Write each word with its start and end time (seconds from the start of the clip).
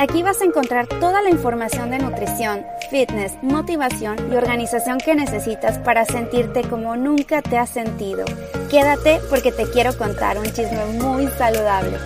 Aquí 0.00 0.22
vas 0.22 0.40
a 0.40 0.46
encontrar 0.46 0.86
toda 0.86 1.20
la 1.20 1.28
información 1.28 1.90
de 1.90 1.98
nutrición, 1.98 2.64
fitness, 2.90 3.34
motivación 3.42 4.16
y 4.32 4.34
organización 4.34 4.96
que 4.96 5.14
necesitas 5.14 5.76
para 5.76 6.06
sentirte 6.06 6.62
como 6.62 6.96
nunca 6.96 7.42
te 7.42 7.58
has 7.58 7.68
sentido. 7.68 8.24
Quédate 8.70 9.20
porque 9.28 9.52
te 9.52 9.68
quiero 9.70 9.94
contar 9.98 10.38
un 10.38 10.46
chisme 10.46 10.86
muy 10.98 11.26
saludable. 11.26 11.98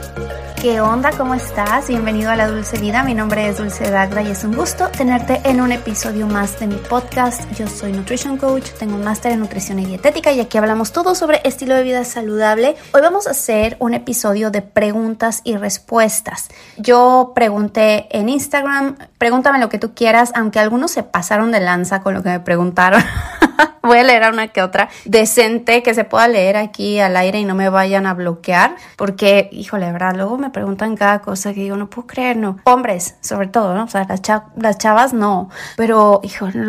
¿Qué 0.65 0.81
onda? 0.81 1.11
¿Cómo 1.13 1.35
estás? 1.35 1.89
Bienvenido 1.89 2.31
a 2.31 2.37
La 2.37 2.49
Dulce 2.49 2.79
Vida. 2.79 3.03
Mi 3.03 3.13
nombre 3.13 3.47
es 3.47 3.59
Dulce 3.59 3.91
Dagda 3.91 4.23
y 4.23 4.29
es 4.29 4.45
un 4.45 4.57
gusto 4.57 4.89
tenerte 4.89 5.43
en 5.45 5.61
un 5.61 5.73
episodio 5.73 6.27
más 6.27 6.59
de 6.59 6.67
mi 6.67 6.77
podcast. 6.77 7.43
Yo 7.53 7.69
soy 7.69 7.93
Nutrition 7.93 8.39
Coach, 8.39 8.71
tengo 8.79 8.95
un 8.95 9.05
máster 9.05 9.33
en 9.33 9.41
nutrición 9.41 9.79
y 9.79 9.85
dietética 9.85 10.33
y 10.33 10.41
aquí 10.41 10.57
hablamos 10.57 10.91
todo 10.91 11.15
sobre 11.15 11.43
estilo 11.45 11.75
de 11.75 11.83
vida 11.83 12.03
saludable. 12.07 12.77
Hoy 12.95 13.03
vamos 13.03 13.27
a 13.27 13.33
hacer 13.33 13.77
un 13.79 13.93
episodio 13.93 14.51
de 14.51 14.63
preguntas 14.63 15.43
y 15.45 15.59
respuestas. 15.59 16.49
Yo 16.79 17.33
pregunté 17.35 17.84
en 18.11 18.29
Instagram, 18.29 18.97
pregúntame 19.19 19.59
lo 19.59 19.69
que 19.69 19.79
tú 19.79 19.95
quieras, 19.95 20.33
aunque 20.35 20.59
algunos 20.59 20.91
se 20.91 21.03
pasaron 21.03 21.53
de 21.53 21.61
lanza 21.61 22.03
con 22.03 22.15
lo 22.15 22.23
que 22.23 22.31
me 22.31 22.41
preguntaron. 22.41 23.03
Voy 23.83 23.99
a 23.99 24.03
leer 24.03 24.25
a 24.25 24.31
una 24.31 24.49
que 24.49 24.63
otra 24.63 24.89
decente 25.05 25.83
que 25.83 25.93
se 25.93 26.05
pueda 26.05 26.27
leer 26.27 26.57
aquí 26.57 27.01
al 27.01 27.17
aire 27.17 27.39
y 27.39 27.45
no 27.45 27.55
me 27.55 27.69
vayan 27.69 28.07
a 28.07 28.15
bloquear, 28.15 28.77
porque, 28.97 29.51
híjole, 29.53 29.93
¿verdad? 29.93 30.15
Luego 30.17 30.39
me 30.39 30.51
preguntan 30.51 30.97
cada 30.97 31.21
cosa 31.21 31.53
que 31.53 31.61
digo, 31.61 31.77
no 31.77 31.91
puedo 31.91 32.07
creer, 32.07 32.37
no. 32.37 32.59
Hombres, 32.65 33.17
sobre 33.21 33.49
todo, 33.49 33.75
¿no? 33.75 33.85
O 33.85 33.89
sea, 33.89 34.07
las, 34.09 34.23
las 34.57 34.79
chavas 34.79 35.13
no. 35.13 35.51
Pero, 35.77 36.21
híjole, 36.23 36.67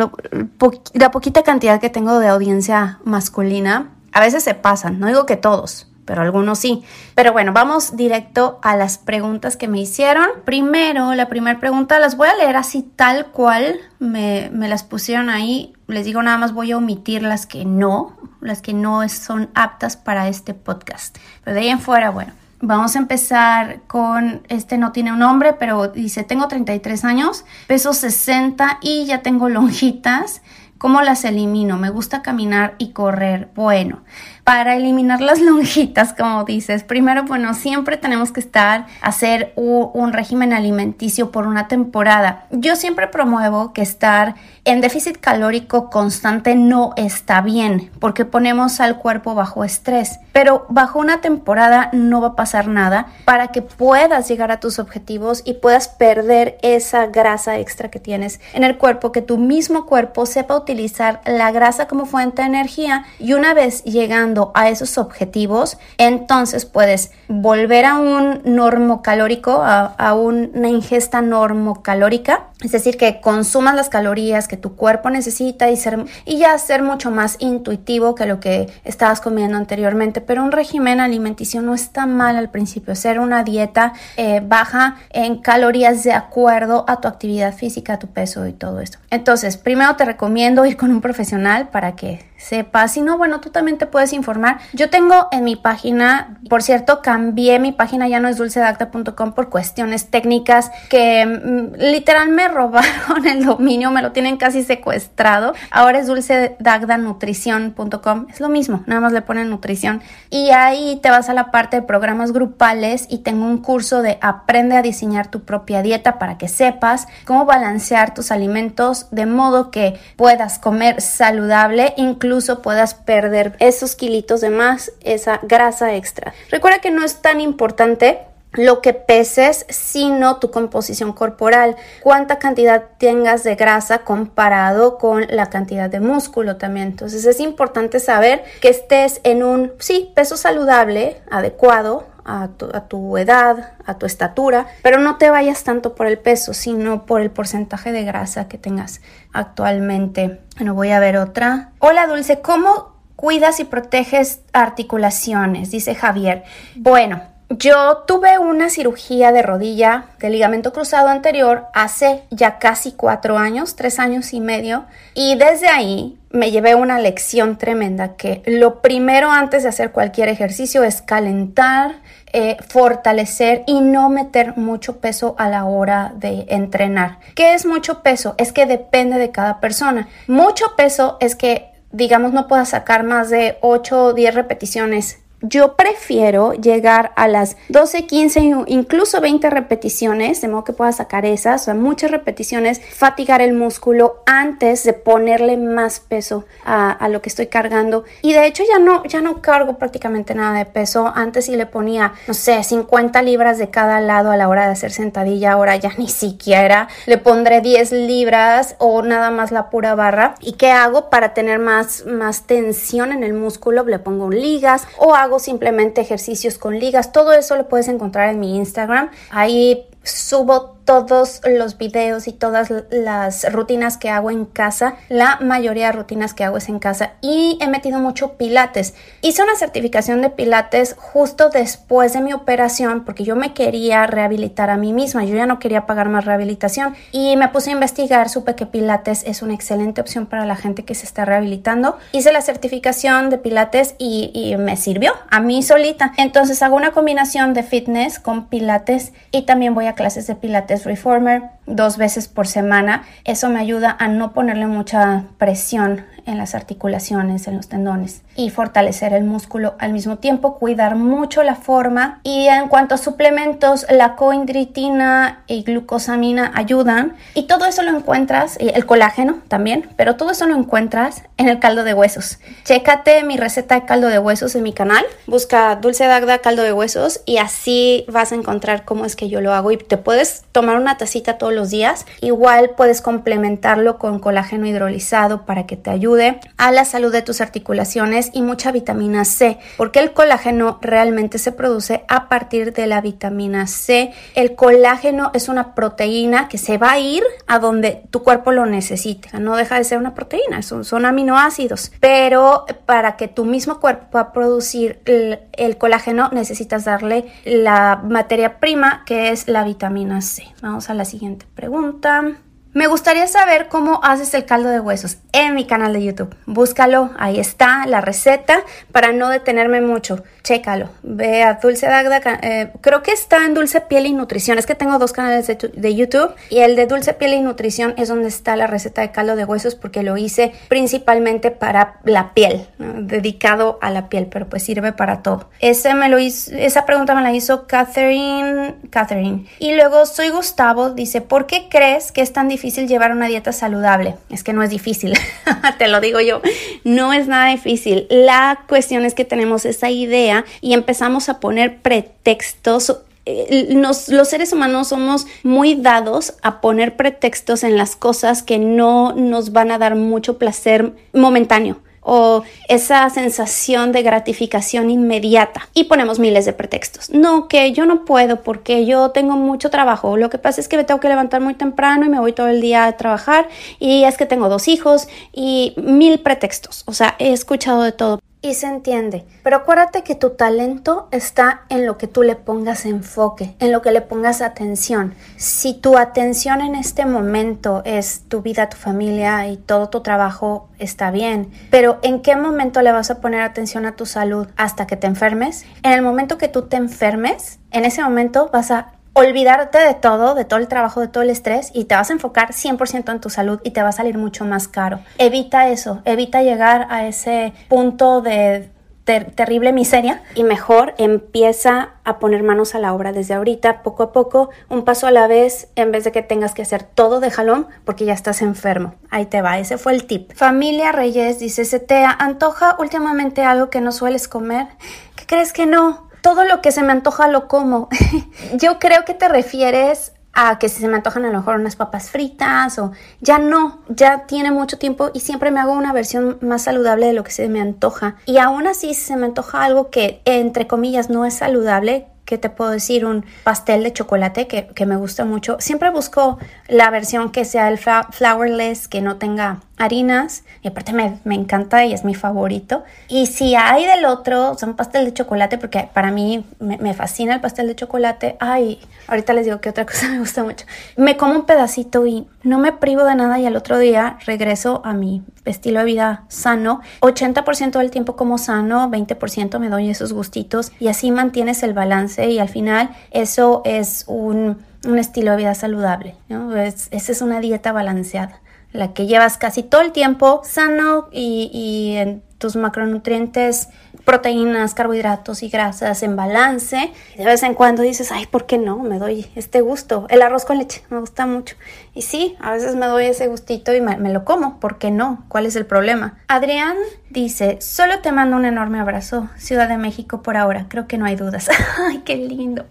la 0.94 1.12
poquita 1.12 1.44
cantidad 1.44 1.80
que 1.80 1.90
tengo 1.90 2.20
de 2.20 2.28
audiencia 2.28 3.00
masculina, 3.06 3.92
a 4.12 4.20
veces 4.20 4.44
se 4.44 4.54
pasan, 4.54 5.00
no 5.00 5.08
digo 5.08 5.26
que 5.26 5.38
todos, 5.38 5.88
pero 6.06 6.22
algunos 6.22 6.60
sí. 6.60 6.84
Pero 7.16 7.34
bueno, 7.34 7.52
vamos 7.52 7.96
directo 7.98 8.60
a 8.62 8.76
las 8.76 8.98
preguntas 8.98 9.58
que 9.58 9.68
me 9.68 9.80
hicieron. 9.80 10.28
Primero, 10.46 11.14
la 11.16 11.28
primera 11.28 11.60
pregunta 11.60 12.00
las 12.00 12.16
voy 12.16 12.30
a 12.30 12.36
leer 12.36 12.56
así 12.56 12.84
tal 12.96 13.28
cual 13.28 13.80
me, 14.00 14.50
me, 14.54 14.68
las 14.68 14.84
pusieron 14.84 15.30
ahí. 15.30 15.74
Les 15.88 16.06
digo 16.06 16.22
nada 16.22 16.38
más 16.38 16.54
voy 16.54 16.72
a 16.72 16.78
omitir 16.78 17.24
las 17.24 17.46
que 17.46 17.66
no, 17.66 18.16
las 18.42 18.62
que 18.62 18.74
no 18.74 19.08
son 19.10 19.50
aptas 19.56 19.98
para 19.98 20.28
este 20.28 20.54
podcast. 20.54 21.18
Pero 21.44 21.56
de 21.56 21.62
ahí 21.62 21.70
en 21.70 21.80
fuera, 21.80 22.12
bueno. 22.12 22.34
Vamos 22.62 22.96
a 22.96 23.00
empezar 23.00 23.82
con, 23.86 24.42
este 24.48 24.78
no 24.78 24.92
tiene 24.94 25.12
un 25.12 25.20
nombre, 25.20 25.54
pero 25.54 25.90
dice, 25.90 26.24
tengo 26.24 26.48
33 26.48 27.04
años, 27.04 27.44
peso 27.68 27.94
60 27.94 28.80
y 28.82 29.06
ya 29.06 29.22
tengo 29.22 29.50
lonjitas. 29.50 30.42
¿Cómo 30.78 31.02
las 31.02 31.26
elimino? 31.26 31.78
Me 31.78 31.90
gusta 31.90 32.22
caminar 32.22 32.76
y 32.78 32.92
correr. 32.92 33.50
Bueno, 33.56 34.04
para 34.46 34.76
eliminar 34.76 35.22
las 35.22 35.42
lonjitas, 35.42 36.14
como 36.14 36.44
dices, 36.44 36.84
primero, 36.84 37.24
bueno, 37.24 37.56
siempre 37.56 37.98
tenemos 37.98 38.32
que 38.32 38.40
estar, 38.40 38.86
hacer 39.02 39.52
un, 39.56 40.14
régimen 40.14 40.54
alimenticio 40.54 41.32
por 41.32 41.48
una 41.48 41.68
temporada. 41.68 42.46
Yo 42.52 42.76
siempre 42.76 43.08
promuevo 43.08 43.74
que 43.74 43.82
estar 43.82 44.36
en 44.64 44.82
déficit 44.82 45.18
calórico 45.18 45.90
constante 45.90 46.56
no 46.56 46.94
está 46.96 47.42
bien, 47.42 47.92
porque 48.00 48.24
ponemos 48.24 48.80
al 48.80 48.98
cuerpo 48.98 49.34
bajo 49.34 49.64
estrés, 49.64 50.20
pero 50.32 50.68
bajo 50.70 51.00
una 51.00 51.22
temporada 51.22 51.90
no 51.92 52.22
va 52.22 52.28
a 52.28 52.36
pasar 52.36 52.68
nada 52.68 53.08
para 53.26 53.48
que 53.48 53.64
puedas 53.64 54.30
llegar 54.30 54.52
a 54.52 54.60
tus 54.60 54.78
objetivos 54.78 55.42
y 55.44 55.54
puedas 55.56 55.88
perder 55.88 56.60
esa 56.62 57.08
grasa 57.08 57.58
extra 57.58 57.90
que 57.90 58.00
tienes 58.00 58.40
en 58.54 58.64
el 58.64 58.78
cuerpo, 58.78 59.12
que 59.12 59.24
tu 59.24 59.40
mismo 59.40 59.88
cuerpo 59.88 60.28
sepa 60.28 60.56
utilizar 60.56 61.22
la 61.26 61.52
grasa 61.52 61.88
como 61.88 62.06
fuente 62.06 62.44
de 62.44 62.48
energía 62.48 63.06
y 63.20 63.34
una 63.34 63.56
vez 63.56 63.84
llegando 63.84 64.35
a 64.56 64.70
esos 64.70 64.98
objetivos, 64.98 65.78
entonces 65.98 66.66
puedes 66.66 67.12
volver 67.28 67.86
a 67.86 67.96
un 67.96 68.42
normo 68.44 69.02
calórico, 69.02 69.62
a, 69.64 70.14
una 70.16 70.70
ingesta 70.70 71.22
normocalórica, 71.22 72.48
es 72.62 72.72
decir, 72.72 72.98
que 72.98 73.20
consumas 73.22 73.76
las 73.76 73.90
calorías 73.90 74.48
que 74.48 74.58
tu 74.58 74.76
cuerpo 74.76 75.10
necesita 75.10 75.70
y, 75.70 75.78
ser, 75.78 76.06
y 76.26 76.38
ya 76.38 76.58
ser 76.58 76.84
mucho 76.84 77.12
más 77.12 77.38
intuitivo 77.40 78.16
que 78.16 78.26
lo 78.26 78.40
que 78.40 78.72
estabas 78.84 79.22
comiendo 79.22 79.58
anteriormente. 79.58 80.22
Pero 80.22 80.44
un 80.44 80.52
régimen 80.52 81.00
alimenticio 81.00 81.62
no 81.62 81.74
está 81.74 82.06
mal 82.06 82.38
al 82.38 82.50
principio, 82.50 82.94
hacer 82.94 83.20
una 83.20 83.44
dieta 83.44 83.94
eh, 84.18 84.42
baja 84.46 84.98
en 85.12 85.38
calorías 85.40 86.04
de 86.04 86.14
acuerdo 86.14 86.86
a 86.88 87.02
tu 87.02 87.08
actividad 87.08 87.54
física, 87.54 87.94
a 87.94 88.00
tu 88.00 88.08
peso 88.08 88.48
y 88.48 88.54
todo 88.54 88.80
esto. 88.80 89.00
Entonces, 89.10 89.58
primero 89.58 89.96
te 89.96 90.06
recomiendo 90.06 90.66
ir 90.66 90.78
con 90.78 90.92
un 90.92 91.02
profesional 91.02 91.70
para 91.70 91.96
que 91.96 92.26
sepas. 92.38 92.94
Si 92.94 93.02
no, 93.02 93.18
bueno, 93.18 93.40
tú 93.40 93.50
también 93.50 93.78
te 93.78 93.88
puedes 93.88 94.14
informar. 94.14 94.60
Yo 94.74 94.90
tengo 94.90 95.28
en 95.32 95.44
mi 95.44 95.56
página, 95.56 96.38
por 96.50 96.62
cierto, 96.62 97.02
cambié 97.02 97.58
mi 97.60 97.72
página, 97.72 98.08
ya 98.08 98.20
no 98.20 98.28
es 98.28 98.38
dulcedacta.com 98.38 99.34
por 99.34 99.50
cuestiones 99.50 100.12
técnicas 100.12 100.70
que 100.90 101.26
mm, 101.26 101.76
literal 101.78 102.30
me 102.30 102.48
robaron 102.50 103.26
el 103.26 103.44
dominio, 103.46 103.92
me 103.92 104.02
lo 104.02 104.12
tienen 104.12 104.38
casi 104.38 104.64
secuestrado. 104.64 105.54
Ahora 105.72 106.00
es 106.00 106.08
dulcedagdanutrición.com, 106.08 108.28
es 108.30 108.40
lo 108.40 108.50
mismo, 108.50 108.84
nada 108.86 109.02
más 109.02 109.14
le 109.14 109.22
ponen 109.22 109.50
nutrición. 109.50 110.02
Y 110.30 110.52
ahí 110.52 111.00
te 111.02 111.10
vas 111.10 111.30
a 111.30 111.34
la 111.34 111.52
parte 111.52 111.78
de 111.78 111.84
programas 111.84 112.32
grupales 112.32 113.08
y 113.10 113.20
tengo 113.20 113.46
un 113.46 113.60
curso 113.60 114.02
de 114.02 114.18
aprende 114.22 114.76
a 114.76 114.82
diseñar 114.82 115.28
tu 115.28 115.44
propia 115.44 115.82
dieta 115.82 116.20
para 116.20 116.38
que 116.38 116.50
sepas 116.50 117.08
cómo 117.26 117.46
balancear 117.46 118.14
tus 118.14 118.32
alimentos 118.32 119.08
de 119.12 119.26
modo 119.26 119.72
que 119.72 120.00
puedas 120.16 120.60
comer 120.60 121.02
saludable, 121.02 121.94
incluso 121.98 122.25
incluso 122.26 122.62
puedas 122.62 122.96
perder 122.96 123.56
esos 123.60 123.96
kilitos 123.96 124.42
de 124.42 124.50
más, 124.50 124.92
esa 125.02 125.40
grasa 125.44 125.96
extra. 125.96 126.34
Recuerda 126.50 126.80
que 126.80 126.90
no 126.90 127.04
es 127.04 127.22
tan 127.22 127.40
importante 127.40 128.20
lo 128.54 128.82
que 128.82 128.94
peses, 128.94 129.66
sino 129.70 130.38
tu 130.38 130.50
composición 130.50 131.14
corporal, 131.14 131.76
cuánta 132.02 132.40
cantidad 132.40 132.86
tengas 132.98 133.44
de 133.44 133.56
grasa 133.56 134.00
comparado 134.00 134.98
con 134.98 135.26
la 135.30 135.50
cantidad 135.50 135.90
de 135.90 136.00
músculo 136.00 136.56
también. 136.56 136.88
Entonces 136.88 137.26
es 137.26 137.40
importante 137.40 138.00
saber 138.00 138.44
que 138.62 138.70
estés 138.70 139.22
en 139.24 139.44
un, 139.44 139.74
sí, 139.80 140.12
peso 140.16 140.38
saludable, 140.38 141.22
adecuado 141.30 142.15
a 142.26 142.50
tu, 142.50 142.66
a 142.74 142.88
tu, 142.88 143.18
edad, 143.18 143.74
a 143.86 143.98
tu 143.98 144.06
estatura, 144.06 144.66
pero 144.82 145.00
no 145.00 145.18
te 145.18 145.30
vayas 145.30 145.64
tanto 145.64 145.96
por 145.96 146.08
el 146.08 146.18
peso, 146.18 146.54
sino 146.54 147.06
por 147.06 147.22
el 147.22 147.32
porcentaje 147.32 147.92
de 147.92 148.04
grasa 148.04 148.48
que 148.48 148.58
tengas 148.58 149.02
actualmente. 149.32 150.42
Bueno, 150.58 150.74
voy 150.74 150.90
a 150.90 151.00
ver 151.00 151.18
otra. 151.18 151.72
Hola 151.80 152.08
Dulce, 152.08 152.42
¿cómo 152.42 152.96
cuidas 153.16 153.60
y 153.60 153.66
proteges 153.66 154.42
articulaciones? 154.54 155.72
Dice 155.72 155.96
Javier. 155.96 156.44
Bueno, 156.76 157.22
yo 157.50 158.04
tuve 158.08 158.40
una 158.40 158.70
cirugía 158.70 159.32
de 159.32 159.44
rodilla 159.44 160.06
de 160.20 160.32
ligamento 160.32 160.74
cruzado 160.74 161.10
anterior 161.10 161.68
hace 161.76 162.24
ya 162.32 162.58
casi 162.58 162.94
cuatro 162.94 163.38
años, 163.38 163.76
tres 163.76 164.00
años 164.00 164.34
y 164.34 164.42
medio, 164.42 164.86
y 165.14 165.36
desde 165.36 165.68
ahí 165.68 166.18
me 166.32 166.50
llevé 166.50 166.74
una 166.74 167.00
lección 167.00 167.58
tremenda 167.58 168.16
que 168.16 168.42
lo 168.48 168.82
primero 168.82 169.32
antes 169.32 169.62
de 169.62 169.70
hacer 169.70 169.92
cualquier 169.92 170.28
ejercicio 170.28 170.84
es 170.84 171.04
calentar, 171.04 172.02
eh, 172.38 172.58
fortalecer 172.68 173.64
y 173.66 173.80
no 173.80 174.10
meter 174.10 174.58
mucho 174.58 175.00
peso 175.00 175.36
a 175.38 175.48
la 175.48 175.64
hora 175.64 176.12
de 176.18 176.46
entrenar. 176.50 177.20
¿Qué 177.34 177.54
es 177.54 177.66
mucho 177.66 178.04
peso? 178.04 178.36
Es 178.38 178.52
que 178.52 178.66
depende 178.66 179.18
de 179.18 179.32
cada 179.32 179.62
persona. 179.62 180.10
Mucho 180.28 180.76
peso 180.76 181.16
es 181.22 181.38
que 181.38 181.72
digamos 181.94 182.34
no 182.34 182.50
puedas 182.50 182.72
sacar 182.72 183.04
más 183.06 183.30
de 183.30 183.58
8 183.62 184.04
o 184.04 184.14
10 184.14 184.36
repeticiones 184.36 185.20
yo 185.42 185.76
prefiero 185.76 186.54
llegar 186.54 187.12
a 187.16 187.28
las 187.28 187.58
12, 187.70 188.06
15, 188.06 188.40
incluso 188.68 189.22
20 189.22 189.50
repeticiones, 189.50 190.42
de 190.42 190.48
modo 190.48 190.64
que 190.64 190.74
pueda 190.74 190.92
sacar 190.92 191.26
esas, 191.26 191.62
o 191.62 191.66
sea, 191.66 191.74
muchas 191.74 192.12
repeticiones, 192.12 192.82
fatigar 192.82 193.42
el 193.42 193.54
músculo 193.54 194.24
antes 194.26 194.84
de 194.84 194.94
ponerle 194.94 195.58
más 195.58 196.00
peso 196.00 196.46
a, 196.66 197.08
lo 197.10 197.22
que 197.22 197.30
estoy 197.30 197.48
cargando. 197.48 198.04
Y 198.22 198.34
de 198.34 198.48
hecho 198.48 198.64
ya 198.68 198.80
no, 198.80 199.04
ya 199.06 199.22
no 199.22 199.42
cargo 199.42 199.78
prácticamente 199.78 200.34
nada 200.34 200.58
de 200.58 200.66
peso. 200.66 201.12
Antes 201.14 201.46
sí 201.46 201.56
le 201.56 201.66
ponía, 201.66 202.14
no 202.28 202.34
sé, 202.34 202.64
50 202.64 203.22
libras 203.22 203.58
de 203.58 203.70
cada 203.70 204.02
lado 204.02 204.32
a 204.32 204.38
la 204.38 204.50
hora 204.50 204.66
de 204.66 204.72
hacer 204.72 204.92
sentadilla, 204.92 205.54
ahora 205.54 205.76
ya 205.76 205.92
ni 205.98 206.08
siquiera. 206.08 206.88
Le 207.06 207.18
pondré 207.18 207.62
10 207.62 207.92
libras 207.92 208.76
o 208.80 209.02
nada 209.04 209.30
más 209.30 209.52
la 209.52 209.70
pura 209.70 209.94
barra. 209.96 210.36
¿Y 210.40 210.54
qué 210.54 210.72
hago 210.72 211.10
para 211.10 211.34
tener 211.34 211.60
más, 211.60 212.06
más 212.06 212.48
tensión 212.48 213.12
en 213.12 213.24
el 213.24 213.34
músculo? 213.34 213.84
Le 213.84 214.00
pongo 214.00 214.30
ligas 214.30 214.88
o 214.98 215.14
hago 215.14 215.25
simplemente 215.40 216.02
ejercicios 216.02 216.58
con 216.58 216.80
ligas. 216.80 217.12
Todo 217.12 217.34
eso 217.34 217.56
lo 217.56 217.68
puedes 217.68 217.88
encontrar 217.88 218.30
en 218.30 218.40
mi 218.40 218.56
Instagram. 218.56 219.12
Ahí 219.30 219.88
subo 220.04 220.75
todos 220.86 221.42
los 221.46 221.78
videos 221.78 222.28
y 222.28 222.32
todas 222.32 222.72
las 222.92 223.52
rutinas 223.52 223.98
que 223.98 224.10
hago 224.10 224.32
en 224.32 224.46
casa. 224.46 224.96
La 225.10 225.38
mayoría 225.42 225.88
de 225.88 225.92
rutinas 225.94 226.34
que 226.34 226.44
hago 226.44 226.58
es 226.58 226.70
en 226.70 226.80
casa 226.80 227.14
y 227.22 227.58
he 227.60 227.68
metido 227.68 228.00
mucho 228.00 228.34
pilates. 228.34 228.94
Hice 229.22 229.44
una 229.44 229.56
certificación 229.56 230.22
de 230.22 230.30
pilates 230.30 230.96
justo 230.98 231.50
después 231.50 232.14
de 232.14 232.22
mi 232.22 232.34
operación 232.34 233.04
porque 233.04 233.24
yo 233.24 233.36
me 233.36 233.54
quería 233.54 234.06
rehabilitar 234.06 234.70
a 234.70 234.78
mí 234.78 234.94
misma. 234.94 235.26
Yo 235.26 235.36
ya 235.36 235.48
no 235.48 235.60
quería 235.60 235.86
pagar 235.86 236.10
más 236.10 236.26
rehabilitación 236.26 236.96
y 237.12 237.36
me 237.36 237.50
puse 237.50 237.72
a 237.72 237.74
investigar. 237.74 238.30
Supe 238.30 238.56
que 238.56 238.66
pilates 238.66 239.24
es 239.26 239.42
una 239.42 239.56
excelente 239.56 240.02
opción 240.02 240.28
para 240.28 240.46
la 240.46 240.56
gente 240.56 240.86
que 240.86 240.94
se 240.94 241.06
está 241.06 241.26
rehabilitando. 241.26 241.98
Hice 242.12 242.32
la 242.32 242.42
certificación 242.42 243.30
de 243.30 243.38
pilates 243.38 243.96
y, 243.98 244.56
me 244.60 244.78
sirvió 244.78 245.14
a 245.30 245.40
mí 245.40 245.64
solita. 245.64 246.14
Entonces 246.18 246.62
hago 246.62 246.76
una 246.76 246.92
combinación 246.92 247.54
de 247.54 247.64
fitness 247.64 248.20
con 248.20 248.48
pilates 248.48 249.12
y 249.32 249.44
también 249.44 249.74
voy 249.74 249.88
a 249.88 249.96
clases 249.96 250.28
de 250.28 250.36
pilates 250.36 250.75
reformer 250.84 251.44
dos 251.66 251.98
veces 251.98 252.28
por 252.28 252.48
semana. 252.48 253.04
Eso 253.24 253.50
me 253.50 253.60
ayuda 253.60 253.96
a 253.98 254.08
no 254.08 254.34
ponerle 254.34 254.68
mucha 254.68 255.24
presión 255.38 256.06
en 256.26 256.38
las 256.38 256.56
articulaciones, 256.56 257.48
en 257.48 257.58
los 257.58 257.68
tendones 257.68 258.22
y 258.36 258.50
fortalecer 258.50 259.14
el 259.14 259.24
músculo. 259.24 259.76
Al 259.80 259.94
mismo 259.94 260.18
tiempo, 260.18 260.58
cuidar 260.58 260.96
mucho 260.96 261.44
la 261.44 261.56
forma 261.56 262.20
y 262.24 262.48
en 262.48 262.68
cuanto 262.68 262.96
a 262.96 262.98
suplementos, 262.98 263.86
la 263.90 264.16
coindritina 264.16 265.44
y 265.48 265.64
glucosamina 265.64 266.52
ayudan 266.56 267.16
y 267.34 267.44
todo 267.44 267.66
eso 267.66 267.84
lo 267.84 267.96
encuentras, 267.96 268.58
y 268.60 268.70
el 268.70 268.86
colágeno 268.86 269.40
también, 269.48 269.90
pero 269.96 270.16
todo 270.16 270.32
eso 270.32 270.46
lo 270.48 270.56
encuentras 270.56 271.24
en 271.38 271.50
el 271.50 271.60
caldo 271.60 271.84
de 271.84 271.94
huesos. 271.94 272.40
Chécate 272.64 273.24
mi 273.24 273.38
receta 273.38 273.76
de 273.76 273.86
caldo 273.86 274.08
de 274.08 274.20
huesos 274.20 274.56
en 274.56 274.64
mi 274.64 274.74
canal, 274.74 275.06
busca 275.28 275.76
Dulce 275.76 276.08
Dagda 276.08 276.40
caldo 276.40 276.64
de 276.64 276.74
huesos 276.74 277.22
y 277.26 277.38
así 277.38 278.06
vas 278.08 278.32
a 278.32 278.36
encontrar 278.36 278.86
cómo 278.86 279.06
es 279.06 279.16
que 279.16 279.30
yo 279.30 279.42
lo 279.42 279.54
hago. 279.54 279.72
Y 279.72 279.78
te 279.78 279.98
puedes 279.98 280.44
tomar 280.52 280.78
una 280.78 280.98
tacita 280.98 281.38
todos 281.38 281.54
los 281.54 281.70
días, 281.70 282.06
igual 282.22 282.72
puedes 282.76 283.02
complementarlo 283.02 283.98
con 283.98 284.20
colágeno 284.20 284.66
hidrolizado 284.66 285.46
para 285.46 285.66
que 285.66 285.78
te 285.78 285.90
ayude 285.90 286.15
a 286.58 286.72
la 286.72 286.86
salud 286.86 287.12
de 287.12 287.22
tus 287.22 287.42
articulaciones 287.42 288.30
y 288.34 288.42
mucha 288.42 288.72
vitamina 288.72 289.26
C, 289.26 289.58
porque 289.78 290.00
el 290.00 290.14
colágeno 290.14 290.80
realmente 290.82 291.38
se 291.38 291.52
produce 291.52 292.06
a 292.08 292.30
partir 292.30 292.74
de 292.74 292.88
la 292.88 293.02
vitamina 293.02 293.68
C. 293.68 294.12
El 294.36 294.56
colágeno 294.56 295.32
es 295.34 295.50
una 295.50 295.76
proteína 295.76 296.48
que 296.48 296.58
se 296.58 296.78
va 296.78 296.92
a 296.92 297.00
ir 297.00 297.24
a 297.48 297.60
donde 297.60 298.04
tu 298.10 298.24
cuerpo 298.24 298.52
lo 298.52 298.66
necesite. 298.66 299.30
No 299.40 299.56
deja 299.56 299.78
de 299.78 299.84
ser 299.84 299.98
una 299.98 300.14
proteína, 300.14 300.62
son, 300.62 301.06
aminoácidos, 301.06 301.92
pero 302.00 302.66
para 302.86 303.18
que 303.18 303.28
tu 303.28 303.46
mismo 303.46 303.80
cuerpo 303.80 304.08
pueda 304.12 304.32
producir 304.32 305.00
el 305.06 305.78
colágeno 305.78 306.30
necesitas 306.32 306.86
darle 306.86 307.26
la 307.46 308.02
materia 308.04 308.60
prima 308.60 309.04
que 309.06 309.30
es 309.30 309.48
la 309.48 309.64
vitamina 309.64 310.22
C. 310.22 310.44
Vamos 310.62 310.90
a 310.90 310.94
la 310.94 311.06
siguiente 311.06 311.46
pregunta. 311.56 312.38
Me 312.76 312.88
gustaría 312.88 313.26
saber 313.26 313.70
cómo 313.70 314.02
haces 314.04 314.34
el 314.34 314.44
caldo 314.44 314.68
de 314.68 314.82
huesos 314.82 315.16
en 315.32 315.56
mi 315.56 315.66
canal 315.66 315.94
de 315.94 316.04
YouTube. 316.04 316.36
Búscalo, 316.46 317.12
ahí 317.18 317.40
está 317.40 317.86
la 317.88 318.02
receta 318.02 318.64
para 318.92 319.14
no 319.14 319.30
detenerme 319.30 319.80
mucho. 319.80 320.26
Chécalo, 320.44 320.90
ve 321.02 321.42
a 321.42 321.54
Dulce 321.54 321.88
Dagda, 321.88 322.20
eh, 322.42 322.74
creo 322.82 323.02
que 323.02 323.14
está 323.14 323.46
en 323.46 323.54
Dulce 323.54 323.80
Piel 323.80 324.08
y 324.08 324.12
Nutrición. 324.12 324.58
Es 324.58 324.66
que 324.66 324.76
tengo 324.76 325.00
dos 325.00 325.14
canales 325.14 325.48
de, 325.48 325.96
YouTube 325.96 326.36
y 326.50 326.60
el 326.60 326.76
de 326.76 326.86
Dulce 326.86 327.14
Piel 327.14 327.36
y 327.36 327.40
Nutrición 327.40 327.94
es 327.96 328.10
donde 328.10 328.28
está 328.28 328.58
la 328.58 328.68
receta 328.68 329.00
de 329.00 329.12
caldo 329.12 329.38
de 329.38 329.46
huesos 329.46 329.76
porque 329.76 330.04
lo 330.04 330.18
hice 330.18 330.52
principalmente 330.68 331.52
para 331.52 332.02
la 332.04 332.34
piel, 332.34 332.68
dedicado 332.78 333.80
a 333.82 333.90
la 333.90 334.10
piel, 334.10 334.28
pero 334.28 334.50
pues 334.50 334.64
sirve 334.64 334.92
para 334.92 335.24
todo. 335.24 335.50
Ese 335.62 335.94
me 335.94 336.10
lo 336.10 336.20
hizo, 336.20 336.52
esa 336.54 336.86
pregunta 336.86 337.16
me 337.16 337.22
la 337.22 337.32
hizo 337.32 337.68
Catherine, 337.68 338.76
Catherine. 338.90 339.48
Y 339.60 339.76
luego 339.76 340.06
soy 340.06 340.28
Gustavo, 340.28 340.90
dice, 340.90 341.22
¿por 341.22 341.48
qué 341.48 341.70
crees 341.70 342.12
que 342.12 342.20
es 342.20 342.34
tan 342.34 342.50
difícil? 342.50 342.65
Difícil 342.66 342.88
llevar 342.88 343.12
una 343.12 343.28
dieta 343.28 343.52
saludable. 343.52 344.16
Es 344.32 344.44
que 344.44 344.52
no 344.52 344.64
es 344.64 344.72
difícil, 344.72 345.14
te 345.78 345.88
lo 345.88 346.02
digo 346.02 346.20
yo, 346.20 346.42
no 346.84 347.14
es 347.14 347.28
nada 347.28 347.52
difícil. 347.52 348.08
La 348.10 348.64
cuestión 348.68 349.06
es 349.06 349.14
que 349.14 349.24
tenemos 349.24 349.66
esa 349.66 349.92
idea 349.92 350.46
y 350.62 350.74
empezamos 350.74 351.30
a 351.30 351.40
poner 351.40 351.78
pretextos 351.78 353.02
eh, 353.28 353.74
los 353.74 354.28
seres 354.28 354.54
humanos 354.54 354.90
somos 354.90 355.26
muy 355.42 355.74
dados 355.74 356.36
a 356.44 356.62
poner 356.62 356.96
pretextos 356.96 357.64
en 357.64 357.76
las 357.76 357.96
cosas 357.96 358.44
que 358.44 358.60
no 358.60 359.14
nos 359.14 359.52
van 359.52 359.72
a 359.72 359.80
dar 359.80 359.96
mucho 359.96 360.38
placer 360.38 360.94
momentáneo 361.12 361.80
o 362.06 362.44
esa 362.70 363.10
sensación 363.10 363.92
de 363.92 364.04
gratificación 364.04 364.90
inmediata 364.92 365.68
y 365.74 365.86
ponemos 365.86 366.20
miles 366.20 366.46
de 366.46 366.54
pretextos. 366.54 367.10
No, 367.10 367.48
que 367.48 367.74
yo 367.74 367.86
no 367.86 368.06
puedo 368.06 368.44
porque 368.44 368.86
yo 368.86 369.10
tengo 369.10 369.36
mucho 369.36 369.70
trabajo. 369.72 370.16
Lo 370.16 370.30
que 370.30 370.38
pasa 370.38 370.62
es 370.62 370.68
que 370.68 370.78
me 370.78 370.84
tengo 370.84 371.00
que 371.00 371.10
levantar 371.10 371.42
muy 371.42 371.56
temprano 371.56 372.06
y 372.06 372.10
me 372.10 372.20
voy 372.20 372.32
todo 372.32 372.48
el 372.48 372.62
día 372.62 372.86
a 372.86 372.96
trabajar 372.96 373.50
y 373.80 374.04
es 374.04 374.18
que 374.18 374.28
tengo 374.28 374.50
dos 374.50 374.68
hijos 374.68 375.08
y 375.34 375.74
mil 375.78 376.20
pretextos. 376.20 376.84
O 376.86 376.94
sea, 376.94 377.16
he 377.18 377.34
escuchado 377.34 377.82
de 377.82 377.92
todo 377.92 378.22
y 378.46 378.54
se 378.54 378.68
entiende. 378.68 379.26
Pero 379.44 379.58
acuérdate 379.58 380.04
que 380.04 380.14
tu 380.14 380.32
talento 380.32 381.08
está 381.10 381.64
en 381.70 381.88
lo 381.88 381.98
que 381.98 382.08
tú 382.08 382.22
le 382.22 382.36
pongas 382.36 382.86
enfoque, 382.86 383.56
en 383.58 383.72
lo 383.72 383.82
que 383.82 383.92
le 383.92 384.02
pongas 384.02 384.44
atención. 384.44 385.16
Si 385.36 385.74
tu 385.74 385.98
atención 385.98 386.62
en 386.62 386.76
este 386.76 387.08
momento 387.08 387.82
es 387.86 388.22
tu 388.28 388.44
vida, 388.44 388.70
tu 388.70 388.78
familia 388.78 389.48
y 389.48 389.58
todo 389.58 389.90
tu 389.90 390.02
trabajo, 390.02 390.70
está 390.78 391.10
bien. 391.10 391.50
Pero 391.72 391.98
¿en 392.04 392.22
qué 392.22 392.36
momento 392.36 392.84
le 392.84 392.92
vas 392.92 393.10
a 393.10 393.20
poner 393.20 393.42
atención 393.42 393.88
a 393.88 393.96
tu 393.96 394.06
salud 394.06 394.48
hasta 394.58 394.86
que 394.86 394.96
te 394.96 395.08
enfermes? 395.08 395.66
En 395.82 395.94
el 395.94 396.04
momento 396.04 396.38
que 396.38 396.48
tú 396.48 396.64
te 396.68 396.78
enfermes, 396.78 397.58
en 397.72 397.84
ese 397.84 398.04
momento 398.04 398.52
vas 398.54 398.70
a 398.70 398.95
olvidarte 399.16 399.80
de 399.80 399.94
todo, 399.94 400.36
de 400.36 400.46
todo 400.46 400.60
el 400.60 400.68
trabajo, 400.68 401.00
de 401.02 401.08
todo 401.08 401.24
el 401.24 401.30
estrés 401.30 401.72
y 401.74 401.86
te 401.86 401.96
vas 401.96 402.10
a 402.10 402.14
enfocar 402.14 402.52
100% 402.52 403.12
en 403.12 403.22
tu 403.22 403.30
salud 403.30 403.60
y 403.64 403.72
te 403.72 403.82
va 403.82 403.90
a 403.90 403.94
salir 403.94 404.18
mucho 404.18 404.46
más 404.46 404.68
caro. 404.68 405.00
Evita 405.18 405.70
eso, 405.70 406.02
evita 406.06 406.44
llegar 406.44 406.88
a 406.90 407.08
ese 407.08 407.54
punto 407.70 408.22
de 408.22 408.70
terrible 409.06 409.72
miseria 409.72 410.24
y 410.34 410.44
mejor 410.44 410.96
empieza 410.98 411.90
a 412.04 412.18
poner 412.18 412.42
manos 412.42 412.74
a 412.74 412.80
la 412.80 412.94
obra 412.94 413.12
desde 413.12 413.36
ahorita, 413.36 413.84
poco 413.84 414.04
a 414.04 414.12
poco, 414.12 414.50
un 414.68 414.84
paso 414.84 415.06
a 415.06 415.12
la 415.12 415.28
vez, 415.28 415.70
en 415.76 415.92
vez 415.92 416.04
de 416.04 416.12
que 416.12 416.24
tengas 416.24 416.54
que 416.54 416.64
hacer 416.64 416.84
todo 416.84 417.20
de 417.20 417.30
jalón 417.30 417.68
porque 417.86 418.06
ya 418.06 418.14
estás 418.14 418.42
enfermo. 418.42 418.96
Ahí 419.12 419.28
te 419.28 419.44
va, 419.44 419.60
ese 419.60 419.78
fue 419.78 419.94
el 419.94 420.06
tip. 420.06 420.34
Familia 420.34 420.92
Reyes 420.92 421.40
dice, 421.40 421.66
¿se 421.66 421.86
antoja 422.18 422.76
últimamente 422.80 423.44
algo 423.44 423.70
que 423.70 423.80
no 423.80 423.92
sueles 423.92 424.28
comer? 424.28 424.68
¿Qué 425.16 425.26
crees 425.28 425.54
que 425.54 425.68
no? 425.68 426.05
Todo 426.26 426.44
lo 426.44 426.60
que 426.60 426.72
se 426.72 426.82
me 426.82 426.92
antoja 426.92 427.28
lo 427.28 427.48
como. 427.48 427.88
Yo 428.56 428.80
creo 428.80 429.06
que 429.06 429.14
te 429.14 429.30
refieres 429.30 430.12
a 430.34 430.58
que 430.58 430.70
si 430.70 430.82
se 430.82 430.88
me 430.88 430.96
antojan 430.96 431.24
a 431.24 431.30
lo 431.30 431.38
mejor 431.38 431.60
unas 431.60 431.76
papas 431.76 432.10
fritas 432.10 432.80
o 432.80 432.94
ya 433.22 433.38
no, 433.38 433.84
ya 433.90 434.26
tiene 434.26 434.50
mucho 434.50 434.80
tiempo 434.80 435.12
y 435.14 435.20
siempre 435.20 435.52
me 435.52 435.60
hago 435.60 435.74
una 435.74 435.94
versión 435.94 436.40
más 436.42 436.64
saludable 436.64 437.06
de 437.06 437.14
lo 437.14 437.24
que 437.24 437.30
se 437.30 437.48
me 437.48 437.62
antoja. 437.62 438.16
Y 438.26 438.40
aún 438.40 438.66
así, 438.66 438.96
si 438.96 439.02
se 439.02 439.16
me 439.18 439.28
antoja 439.28 439.64
algo 439.64 439.92
que 439.92 440.24
entre 440.26 440.66
comillas 440.66 441.12
no 441.12 441.26
es 441.26 441.36
saludable, 441.36 442.08
¿qué 442.26 442.40
te 442.40 442.50
puedo 442.50 442.72
decir? 442.72 443.06
Un 443.06 443.24
pastel 443.44 443.84
de 443.84 443.94
chocolate 443.94 444.48
que, 444.48 444.66
que, 444.66 444.86
me 444.88 444.96
gusta 444.96 445.26
mucho. 445.26 445.58
Siempre 445.60 445.92
busco 445.92 446.40
la 446.68 446.90
versión 446.90 447.32
que 447.32 447.46
sea 447.46 447.70
el 447.70 447.78
flourless, 447.78 448.88
que 448.88 449.02
no 449.02 449.18
tenga 449.18 449.62
harinas 449.78 450.44
y 450.62 450.70
aparte 450.70 450.94
me, 450.94 451.20
me, 451.24 451.36
encanta 451.36 451.86
y 451.86 451.94
es 451.94 452.04
mi 452.04 452.16
favorito. 452.16 452.84
Y 453.08 453.26
si 453.26 453.56
hay 453.56 453.86
del 453.86 454.06
otro, 454.06 454.58
son 454.58 454.76
pastel 454.76 455.06
de 455.06 455.14
chocolate 455.14 455.58
porque 455.58 455.90
para 455.94 456.12
mí 456.12 456.46
me, 456.60 456.94
fascina 456.94 457.34
el 457.34 457.42
pastel 457.42 457.68
de 457.68 457.76
chocolate. 457.76 458.38
Ay, 458.40 458.80
ahorita 459.08 459.34
les 459.34 459.46
digo 459.46 459.60
que 459.60 459.70
otra 459.70 459.86
cosa 459.88 460.10
me 460.10 460.20
gusta 460.20 460.44
mucho. 460.44 460.66
Me 460.96 461.18
como 461.18 461.34
un 461.34 461.46
pedacito 461.46 462.06
y 462.06 462.28
no 462.44 462.60
me 462.60 462.72
privo 462.72 463.04
de 463.04 463.16
nada 463.16 463.40
y 463.40 463.46
al 463.46 463.56
otro 463.56 463.78
día 463.78 464.18
regreso 464.26 464.82
a 464.86 464.94
mi 464.94 465.24
estilo 465.44 465.80
de 465.80 465.86
vida 465.86 466.24
sano. 466.30 466.82
80% 467.02 467.78
del 467.78 467.92
tiempo 467.92 468.16
como 468.16 468.38
sano, 468.38 468.90
20% 468.90 469.60
me 469.60 469.70
doy 469.70 469.90
esos 469.90 470.14
gustitos 470.14 470.72
y 470.80 470.88
así 470.88 471.12
mantienes 471.12 471.64
el 471.64 471.74
balance 471.74 472.30
y 472.30 472.40
al 472.40 472.50
final 472.50 472.90
eso 473.12 473.62
es 473.66 474.06
un, 474.08 474.64
un 474.86 474.98
estilo 475.00 475.32
de 475.32 475.38
vida 475.38 475.54
saludable. 475.54 476.16
¿no? 476.30 476.56
Es, 476.56 476.88
esa 476.92 477.12
es 477.12 477.22
una 477.22 477.42
dieta 477.42 477.72
balanceada 477.74 478.40
la 478.76 478.94
que 478.94 479.08
llevas 479.08 479.38
casi 479.38 479.64
todo 479.64 479.82
el 479.82 479.92
tiempo 479.92 480.42
sano 480.44 481.08
y, 481.12 481.50
y 481.54 481.96
en 481.98 482.24
tus 482.38 482.56
macronutrientes, 482.56 483.70
proteínas, 484.06 484.74
carbohidratos 484.74 485.44
y 485.44 485.50
grasas 485.50 486.04
en 486.04 486.16
balance. 486.16 486.92
de 487.18 487.26
vez 487.26 487.44
en 487.44 487.56
cuando 487.56 487.82
dices, 487.82 488.12
ay, 488.12 488.28
¿por 488.28 488.46
qué 488.46 488.58
no? 488.58 488.78
Me 488.78 489.00
doy 489.00 489.26
este 489.36 489.62
gusto. 489.62 490.06
El 490.10 490.22
arroz 490.22 490.46
con 490.46 490.60
leche 490.60 490.84
me 490.90 491.00
gusta 491.00 491.26
mucho. 491.26 491.56
Y 491.94 492.04
sí, 492.04 492.36
a 492.40 492.52
veces 492.52 492.76
me 492.76 492.86
doy 492.86 493.06
ese 493.06 493.28
gustito 493.28 493.74
y 493.74 493.82
me, 493.82 493.98
lo 494.12 494.24
como. 494.24 494.60
¿Por 494.60 494.78
qué 494.78 494.92
no? 494.92 495.26
¿Cuál 495.28 495.46
es 495.46 495.56
el 495.56 495.66
problema? 495.66 496.20
Adrián 496.28 496.78
dice, 497.10 497.58
solo 497.62 498.00
te 498.00 498.12
mando 498.12 498.38
un 498.38 498.46
enorme 498.46 498.80
abrazo. 498.80 499.30
Ciudad 499.38 499.68
de 499.68 499.78
México 499.78 500.22
por 500.22 500.38
ahora. 500.38 500.68
Creo 500.70 500.88
que 500.88 500.98
no 500.98 501.06
hay 501.06 501.16
dudas. 501.16 501.50
ay, 501.90 502.02
qué 502.06 502.16
lindo. 502.16 502.66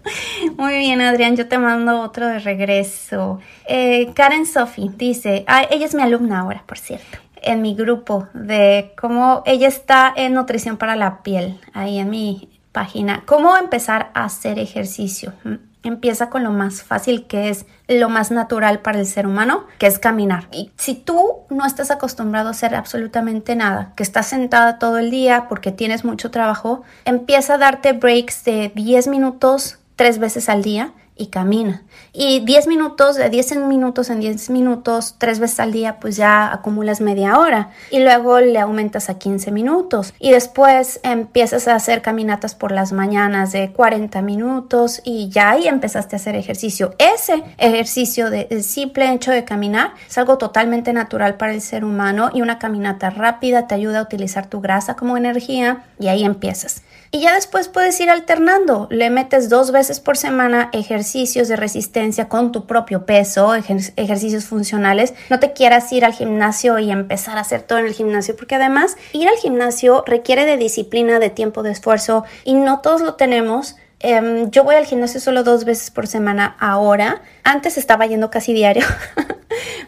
Muy 0.57 0.77
bien, 0.77 1.01
Adrián. 1.01 1.35
Yo 1.35 1.47
te 1.47 1.57
mando 1.57 2.01
otro 2.01 2.27
de 2.27 2.39
regreso. 2.39 3.39
Eh, 3.67 4.11
Karen 4.13 4.45
Sophie 4.45 4.91
dice, 4.95 5.45
ella 5.69 5.85
es 5.85 5.95
mi 5.95 6.01
alumna 6.01 6.39
ahora, 6.39 6.63
por 6.65 6.77
cierto 6.77 7.24
en 7.45 7.61
mi 7.61 7.75
grupo 7.75 8.27
de 8.33 8.93
cómo 8.99 9.43
ella 9.45 9.67
está 9.67 10.13
en 10.15 10.33
nutrición 10.33 10.77
para 10.77 10.95
la 10.95 11.23
piel, 11.23 11.59
ahí 11.73 11.99
en 11.99 12.09
mi 12.09 12.49
página. 12.71 13.23
¿Cómo 13.25 13.55
empezar 13.55 14.11
a 14.13 14.25
hacer 14.25 14.59
ejercicio? 14.59 15.33
Mm, 15.43 15.55
empieza 15.83 16.29
con 16.29 16.43
lo 16.43 16.51
más 16.51 16.83
fácil 16.83 17.27
que 17.27 17.49
es 17.49 17.65
lo 17.87 18.09
más 18.09 18.31
natural 18.31 18.79
para 18.79 18.99
el 18.99 19.05
ser 19.05 19.27
humano, 19.27 19.65
que 19.77 19.87
es 19.87 19.99
caminar. 19.99 20.47
Y 20.51 20.71
si 20.75 20.95
tú 20.95 21.43
no 21.49 21.65
estás 21.65 21.91
acostumbrado 21.91 22.47
a 22.47 22.51
hacer 22.51 22.75
absolutamente 22.75 23.55
nada, 23.55 23.93
que 23.95 24.03
estás 24.03 24.27
sentada 24.27 24.79
todo 24.79 24.97
el 24.97 25.11
día 25.11 25.45
porque 25.47 25.71
tienes 25.71 26.03
mucho 26.03 26.31
trabajo, 26.31 26.83
empieza 27.05 27.55
a 27.55 27.57
darte 27.57 27.93
breaks 27.93 28.43
de 28.43 28.71
10 28.73 29.07
minutos 29.07 29.79
tres 29.95 30.19
veces 30.19 30.49
al 30.49 30.61
día 30.61 30.91
y 31.17 31.27
camina. 31.27 31.83
Y 32.13 32.41
10 32.41 32.67
minutos, 32.67 33.15
de 33.15 33.29
10 33.29 33.57
minutos 33.57 34.09
en 34.09 34.19
10 34.19 34.49
minutos, 34.49 35.15
tres 35.17 35.39
veces 35.39 35.59
al 35.59 35.71
día, 35.71 35.99
pues 35.99 36.17
ya 36.17 36.51
acumulas 36.51 37.01
media 37.01 37.39
hora. 37.39 37.69
Y 37.91 37.99
luego 37.99 38.39
le 38.39 38.59
aumentas 38.59 39.09
a 39.09 39.17
15 39.17 39.51
minutos. 39.51 40.13
Y 40.19 40.31
después 40.31 40.99
empiezas 41.03 41.67
a 41.67 41.75
hacer 41.75 42.01
caminatas 42.01 42.55
por 42.55 42.71
las 42.71 42.91
mañanas 42.91 43.51
de 43.51 43.71
40 43.71 44.21
minutos 44.21 45.01
y 45.03 45.29
ya 45.29 45.51
ahí 45.51 45.67
empezaste 45.67 46.15
a 46.15 46.17
hacer 46.17 46.35
ejercicio. 46.35 46.95
Ese 46.97 47.43
ejercicio 47.57 48.29
de 48.29 48.63
simple 48.63 49.13
hecho 49.13 49.31
de 49.31 49.45
caminar 49.45 49.93
es 50.07 50.17
algo 50.17 50.37
totalmente 50.37 50.91
natural 50.93 51.35
para 51.35 51.53
el 51.53 51.61
ser 51.61 51.85
humano 51.85 52.29
y 52.33 52.41
una 52.41 52.59
caminata 52.59 53.09
rápida 53.09 53.67
te 53.67 53.75
ayuda 53.75 53.99
a 53.99 54.03
utilizar 54.03 54.47
tu 54.47 54.61
grasa 54.61 54.95
como 54.95 55.17
energía 55.17 55.85
y 55.99 56.07
ahí 56.07 56.23
empiezas. 56.23 56.83
Y 57.15 57.21
ya 57.21 57.33
después 57.33 57.69
puedes 57.69 57.97
ir 58.01 58.09
alternando. 58.09 58.89
Le 58.91 59.09
metes 59.09 59.47
dos 59.47 59.71
veces 59.71 60.01
por 60.01 60.17
semana 60.17 60.69
ejercicios 60.73 61.47
de 61.47 61.55
resistencia 61.55 62.27
con 62.27 62.51
tu 62.51 62.67
propio 62.67 63.05
peso, 63.05 63.55
ejercicios 63.55 64.43
funcionales. 64.43 65.13
No 65.29 65.39
te 65.39 65.53
quieras 65.53 65.89
ir 65.93 66.03
al 66.03 66.11
gimnasio 66.11 66.77
y 66.77 66.91
empezar 66.91 67.37
a 67.37 67.41
hacer 67.41 67.61
todo 67.61 67.79
en 67.79 67.85
el 67.85 67.93
gimnasio, 67.93 68.35
porque 68.35 68.55
además 68.55 68.97
ir 69.13 69.29
al 69.29 69.37
gimnasio 69.37 70.03
requiere 70.05 70.45
de 70.45 70.57
disciplina, 70.57 71.19
de 71.19 71.29
tiempo, 71.29 71.63
de 71.63 71.71
esfuerzo 71.71 72.25
y 72.43 72.53
no 72.53 72.81
todos 72.81 72.99
lo 72.99 73.13
tenemos. 73.13 73.77
Em, 74.01 74.51
yo 74.51 74.65
voy 74.65 74.75
al 74.75 74.85
gimnasio 74.85 75.21
solo 75.21 75.43
dos 75.43 75.63
veces 75.63 75.91
por 75.91 76.07
semana 76.07 76.57
ahora. 76.59 77.21
Antes 77.45 77.77
estaba 77.77 78.07
yendo 78.07 78.29
casi 78.29 78.51
diario. 78.51 78.83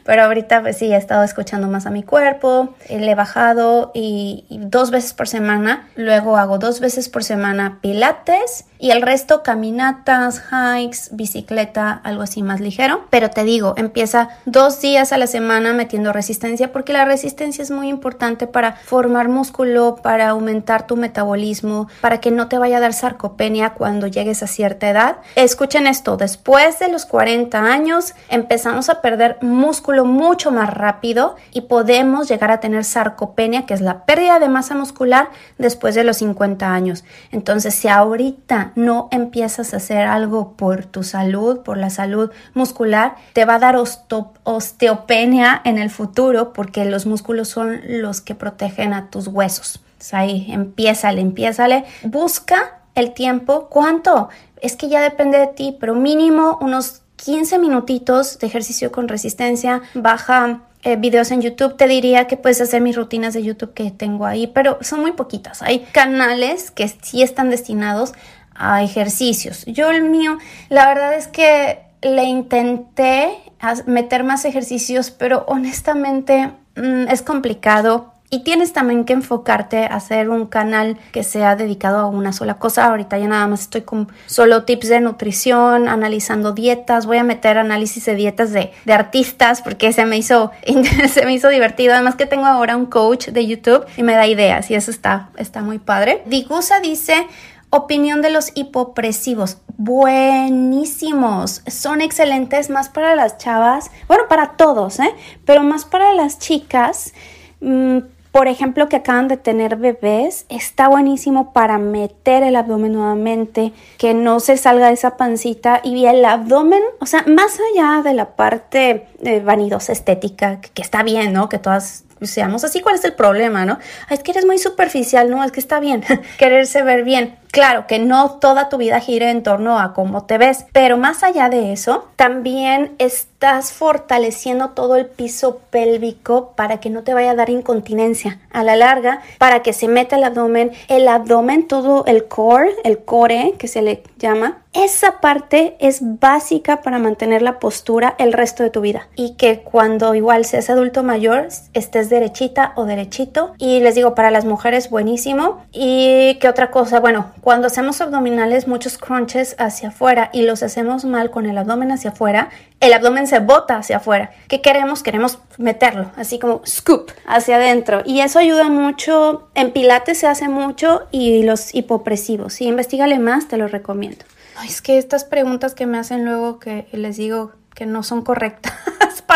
Pero 0.04 0.24
ahorita 0.24 0.62
pues 0.62 0.78
sí, 0.78 0.92
he 0.92 0.98
estado 0.98 1.24
escuchando 1.24 1.68
más 1.68 1.86
a 1.86 1.90
mi 1.90 2.04
cuerpo, 2.04 2.76
le 2.90 3.12
he 3.12 3.16
bajado 3.16 3.92
y, 3.94 4.46
dos 4.50 4.92
veces 4.92 5.14
por 5.14 5.28
semana, 5.28 5.88
luego 5.96 6.38
hago 6.38 6.58
dos 6.58 6.80
veces 6.80 7.10
por 7.10 7.24
semana 7.24 7.80
pilates 7.82 8.66
y 8.80 8.92
el 8.92 9.02
resto 9.02 9.44
caminatas, 9.44 10.42
hikes, 10.52 11.10
bicicleta, 11.12 12.02
algo 12.04 12.24
así 12.24 12.44
más 12.44 12.60
ligero. 12.60 13.06
Pero 13.10 13.30
te 13.30 13.44
digo, 13.44 13.74
empieza 13.78 14.30
dos 14.46 14.82
días 14.82 15.14
a 15.14 15.18
la 15.18 15.28
semana 15.28 15.74
metiendo 15.74 16.14
resistencia 16.14 16.72
porque 16.72 16.94
la 16.94 17.06
resistencia 17.06 17.62
es 17.62 17.72
muy 17.72 17.90
importante 17.90 18.48
para 18.48 18.74
formar 18.74 19.30
músculo, 19.30 19.98
para 20.02 20.30
aumentar 20.30 20.88
tu 20.88 20.96
metabolismo, 20.96 21.88
para 22.02 22.20
que 22.20 22.32
no 22.32 22.48
te 22.48 22.58
vaya 22.58 22.78
a 22.78 22.82
dar 22.82 22.94
sarcopenia 22.94 23.72
cuando 23.72 24.08
llegues 24.08 24.44
a 24.44 24.48
cierta 24.48 24.90
edad. 24.90 25.18
Escuchen 25.36 25.88
esto, 25.88 26.18
después 26.18 26.80
de 26.80 26.90
los 26.90 27.06
40 27.06 27.60
años 27.60 28.14
empezamos 28.30 28.90
a 28.90 29.02
perder 29.02 29.38
músculo 29.42 30.06
mucho 30.06 30.52
más 30.52 30.74
rápido 30.74 31.36
y 31.52 31.62
podemos 31.62 32.28
llegar 32.28 32.52
a 32.52 32.60
tener 32.60 32.84
sarcopenia, 32.84 33.66
que 33.66 33.74
es 33.74 33.82
la 33.82 34.06
pérdida 34.06 34.40
de 34.40 34.50
masa 34.50 34.76
muscular 34.76 35.30
después 35.58 35.96
de 35.96 36.04
los 36.04 36.18
50 36.18 36.74
años. 36.74 37.04
Entonces, 37.32 37.76
si 37.76 37.88
ahorita 37.88 38.67
no 38.76 39.08
empiezas 39.12 39.74
a 39.74 39.78
hacer 39.78 40.08
algo 40.08 40.54
por 40.54 40.86
tu 40.86 41.04
salud, 41.04 41.60
por 41.60 41.78
la 41.78 41.90
salud 41.90 42.32
muscular, 42.54 43.16
te 43.34 43.46
va 43.46 43.56
a 43.56 43.60
dar 43.60 43.76
osteopenia 43.76 45.62
en 45.64 45.78
el 45.78 45.90
futuro 45.90 46.54
porque 46.54 46.86
los 46.86 47.06
músculos 47.06 47.48
son 47.48 47.82
los 47.88 48.22
que 48.22 48.36
protegen 48.36 48.94
a 48.94 49.10
tus 49.10 49.28
huesos. 49.28 49.82
ahí, 50.12 50.48
empiézale, 50.50 51.22
empiézale. 51.22 51.86
Busca 52.04 52.80
el 52.96 53.14
tiempo. 53.14 53.68
¿Cuánto? 53.70 54.30
Es 54.62 54.76
que 54.76 54.90
ya 54.90 55.02
depende 55.02 55.38
de 55.38 55.48
ti, 55.48 55.78
pero 55.80 55.96
mínimo 55.96 56.58
unos 56.62 57.02
15 57.18 57.60
minutitos 57.60 58.40
de 58.40 58.48
ejercicio 58.48 58.92
con 58.92 59.08
resistencia. 59.08 59.82
Baja 59.94 60.62
eh, 60.84 60.96
videos 60.96 61.32
en 61.32 61.42
YouTube, 61.42 61.76
te 61.76 61.88
diría 61.88 62.28
que 62.28 62.38
puedes 62.38 62.62
hacer 62.62 62.82
mis 62.82 62.96
rutinas 62.96 63.34
de 63.34 63.44
YouTube 63.44 63.74
que 63.74 63.92
tengo 63.92 64.26
ahí, 64.26 64.48
pero 64.48 64.78
son 64.82 65.02
muy 65.02 65.12
poquitas. 65.12 65.62
Hay 65.62 65.80
canales 65.92 66.72
que 66.72 66.88
sí 66.88 67.24
están 67.24 67.50
destinados 67.50 68.14
a 68.58 68.84
ejercicios. 68.84 69.66
Yo 69.66 69.92
el 69.92 70.04
mío, 70.04 70.38
la 70.70 70.88
verdad 70.88 71.16
es 71.16 71.28
que 71.28 71.80
le 72.02 72.24
intenté 72.24 73.38
meter 73.86 74.24
más 74.24 74.46
ejercicios, 74.46 75.12
pero 75.12 75.46
honestamente 75.48 76.52
mm, 76.76 77.08
es 77.10 77.22
complicado. 77.22 78.14
Y 78.30 78.44
tienes 78.44 78.74
también 78.74 79.06
que 79.06 79.14
enfocarte 79.14 79.86
a 79.86 79.96
hacer 79.96 80.30
un 80.30 80.48
canal 80.48 80.98
que 81.14 81.24
sea 81.24 81.56
dedicado 81.56 82.00
a 82.00 82.08
una 82.08 82.34
sola 82.34 82.56
cosa. 82.56 82.86
Ahorita 82.86 83.18
ya 83.18 83.28
nada 83.30 83.48
más 83.48 83.62
estoy 83.62 83.84
con 83.84 84.12
solo 84.26 84.66
tips 84.66 84.90
de 84.90 85.00
nutrición, 85.00 85.88
analizando 85.88 86.52
dietas. 86.52 87.06
Voy 87.06 87.20
a 87.20 87.24
meter 87.24 87.58
análisis 87.58 88.04
de 88.04 88.16
dietas 88.16 88.52
de, 88.52 88.74
de 88.84 88.94
artistas 88.94 89.62
porque 89.62 89.94
se 89.94 90.06
me, 90.06 90.18
hizo, 90.18 90.52
se 91.10 91.26
me 91.26 91.34
hizo 91.34 91.48
divertido. 91.48 91.94
Además 91.94 92.16
que 92.16 92.26
tengo 92.26 92.48
ahora 92.48 92.76
un 92.76 92.88
coach 92.88 93.30
de 93.30 93.48
YouTube 93.48 93.86
y 93.96 94.04
me 94.04 94.12
da 94.12 94.28
ideas 94.28 94.70
y 94.72 94.76
eso 94.76 94.92
está, 94.92 95.30
está 95.38 95.62
muy 95.62 95.80
padre. 95.80 96.22
Digusa 96.26 96.82
dice, 96.82 97.28
Opinión 97.70 98.22
de 98.22 98.30
los 98.30 98.52
hipopresivos. 98.56 99.58
Buenísimos. 99.78 101.62
Son 101.68 102.02
excelentes 102.02 102.70
más 102.70 102.90
para 102.90 103.16
las 103.16 103.38
chavas. 103.38 103.92
Bueno, 104.08 104.24
para 104.30 104.52
todos, 104.58 105.00
¿eh? 105.00 105.14
Pero 105.46 105.64
más 105.64 105.84
para 105.84 106.14
las 106.14 106.40
chicas. 106.40 107.14
Mm, 107.60 108.00
por 108.32 108.48
ejemplo, 108.48 108.88
que 108.88 108.98
acaban 108.98 109.28
de 109.28 109.38
tener 109.38 109.78
bebés, 109.78 110.46
está 110.48 110.88
buenísimo 110.90 111.54
para 111.54 111.80
meter 111.80 112.44
el 112.44 112.56
abdomen 112.56 112.94
nuevamente, 112.94 113.74
que 113.98 114.14
no 114.14 114.40
se 114.40 114.58
salga 114.58 114.92
esa 114.92 115.18
pancita 115.18 115.82
y 115.84 116.06
el 116.06 116.24
abdomen, 116.24 116.84
o 117.00 117.08
sea, 117.08 117.24
más 117.26 117.58
allá 117.74 118.04
de 118.04 118.14
la 118.14 118.36
parte 118.36 119.08
eh, 119.24 119.40
vanidosa 119.40 119.92
estética, 119.92 120.62
que, 120.62 120.70
que, 120.70 120.84
está 120.84 121.02
bien, 121.02 121.34
¿no? 121.34 121.50
Que 121.50 121.58
todas 121.58 122.06
seamos 122.22 122.64
así, 122.64 122.82
¿cuál 122.82 122.96
es 122.96 123.04
el 123.06 123.14
problema, 123.14 123.66
no? 123.66 123.80
Es 124.10 124.22
que 124.22 124.32
eres 124.32 124.46
muy 124.46 124.58
superficial, 124.58 125.30
no, 125.30 125.44
es 125.44 125.52
que 125.52 125.60
está 125.60 125.80
bien 125.80 126.04
quererse 126.38 126.84
ver 126.84 127.04
bien. 127.04 127.40
Claro 127.52 127.88
que 127.88 128.00
no 128.00 128.32
toda 128.40 128.70
tu 128.70 128.78
vida 128.78 129.00
gire 129.00 129.30
en 129.30 129.44
torno 129.44 129.80
a 129.80 129.94
cómo 129.94 130.26
te 130.26 130.38
ves, 130.38 130.66
pero 130.74 130.98
más 130.98 131.24
allá 131.24 131.50
de 131.50 131.74
eso, 131.74 132.06
también 132.16 132.96
estás 133.00 133.72
fortaleciendo 133.72 134.70
todo 134.70 134.96
el 134.96 135.06
piso 135.06 135.60
pélvico 135.70 136.54
para 136.56 136.80
que 136.80 136.90
no 136.90 137.04
te 137.04 137.14
vaya 137.14 137.32
a 137.32 137.36
dar 137.36 137.50
incontinencia. 137.50 138.40
A 138.52 138.64
la 138.64 138.76
larga, 138.76 139.22
para 139.38 139.62
que 139.62 139.74
se 139.74 139.88
meta 139.88 140.16
el 140.16 140.24
abdomen, 140.24 140.72
el 140.88 141.08
abdomen, 141.08 141.68
todo 141.68 142.06
el 142.06 142.26
core, 142.28 142.74
el 142.84 143.00
core 143.00 143.56
que 143.58 143.68
se 143.68 143.82
le 143.82 144.04
llama, 144.18 144.64
esa 144.74 145.22
parte 145.22 145.76
es 145.80 146.00
básica 146.02 146.84
para 146.84 147.00
mantener 147.00 147.42
la 147.42 147.58
postura 147.58 148.14
el 148.20 148.32
resto 148.32 148.62
de 148.62 148.70
tu 148.70 148.82
vida. 148.82 149.08
Y 149.16 149.34
que 149.34 149.62
cuando 149.62 150.14
igual 150.14 150.46
seas 150.46 150.70
adulto 150.70 151.02
mayor 151.02 151.48
estés 151.74 152.10
derechita 152.10 152.74
o 152.76 152.86
derechito. 152.86 153.54
Y 153.58 153.80
les 153.80 153.96
digo 153.96 154.14
para 154.14 154.30
las 154.30 154.46
mujeres 154.46 154.92
buenísimo. 154.92 155.64
Y 155.72 156.36
que 156.36 156.48
otra 156.48 156.70
cosa 156.70 157.00
bueno 157.00 157.32
cuando 157.48 157.68
hacemos 157.68 158.02
abdominales 158.02 158.68
muchos 158.68 158.98
crunches 158.98 159.56
hacia 159.58 159.88
afuera 159.88 160.30
y 160.34 160.42
los 160.42 160.64
hacemos 160.64 161.06
mal 161.06 161.32
con 161.32 161.46
el 161.46 161.58
abdomen 161.58 161.94
hacia 161.94 162.10
afuera 162.10 162.50
el 162.82 162.92
abdomen 162.92 163.26
se 163.26 163.40
bota 163.40 163.78
hacia 163.78 163.98
afuera. 163.98 164.32
¿qué 164.50 164.60
queremos? 164.60 165.02
queremos 165.02 165.40
meterlo 165.58 166.12
así 166.18 166.40
como 166.40 166.62
scoop 166.68 167.10
hacia 167.26 167.56
adentro. 167.56 168.02
Y 168.06 168.20
eso 168.20 168.40
ayuda 168.40 168.66
mucho 168.66 169.48
en 169.56 169.72
pilates 169.72 170.18
se 170.18 170.28
hace 170.28 170.50
mucho 170.50 171.08
y 171.10 171.44
los 171.44 171.74
hipopresivos. 171.74 172.52
Si 172.52 172.66
investigale 172.66 173.18
más 173.18 173.48
te 173.48 173.56
lo 173.56 173.70
recomiendo. 173.70 174.26
Es 174.66 174.82
que 174.82 174.98
estas 174.98 175.24
preguntas 175.24 175.74
que 175.74 175.86
me 175.86 176.00
hacen 176.00 176.26
luego 176.26 176.60
que 176.60 176.90
les 176.92 177.16
digo 177.16 177.54
que 177.74 177.86
no 177.86 178.04
son 178.04 178.24
correctas 178.24 178.74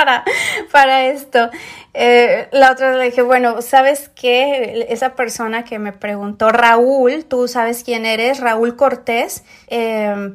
para, 0.02 0.24
para 0.72 1.06
esto. 1.06 1.50
Eh, 1.94 2.48
la 2.52 2.72
otra 2.72 2.96
le 2.96 3.06
dije, 3.06 3.22
bueno, 3.22 3.62
¿sabes 3.62 4.10
qué? 4.10 4.88
Esa 4.90 5.16
persona 5.16 5.64
que 5.64 5.78
me 5.78 5.94
preguntó, 5.94 6.50
Raúl, 6.50 7.26
tú 7.26 7.48
sabes 7.48 7.84
quién 7.84 8.06
eres, 8.06 8.40
Raúl 8.40 8.76
Cortés, 8.76 9.44
eh, 9.68 10.34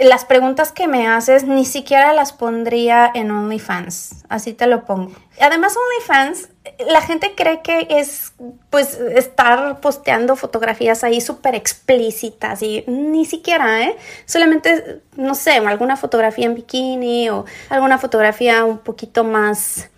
las 0.00 0.24
preguntas 0.24 0.72
que 0.72 0.88
me 0.88 1.06
haces 1.06 1.44
ni 1.44 1.64
siquiera 1.64 2.12
las 2.12 2.32
pondría 2.32 3.10
en 3.14 3.30
OnlyFans, 3.30 4.24
así 4.28 4.52
te 4.52 4.66
lo 4.66 4.84
pongo. 4.84 5.12
Además, 5.40 5.76
OnlyFans, 5.76 6.48
la 6.88 7.00
gente 7.00 7.34
cree 7.36 7.62
que 7.62 7.86
es 7.90 8.32
pues 8.70 8.94
estar 8.94 9.80
posteando 9.80 10.36
fotografías 10.36 11.04
ahí 11.04 11.20
súper 11.20 11.54
explícitas 11.54 12.62
y 12.62 12.84
ni 12.86 13.24
siquiera, 13.24 13.82
¿eh? 13.82 13.96
Solamente, 14.24 15.00
no 15.16 15.34
sé, 15.34 15.52
alguna 15.52 15.96
fotografía 15.96 16.46
en 16.46 16.54
bikini 16.54 17.30
o 17.30 17.44
alguna 17.68 17.98
fotografía 17.98 18.64
un 18.64 18.78
poquito 18.78 19.24
más 19.24 19.90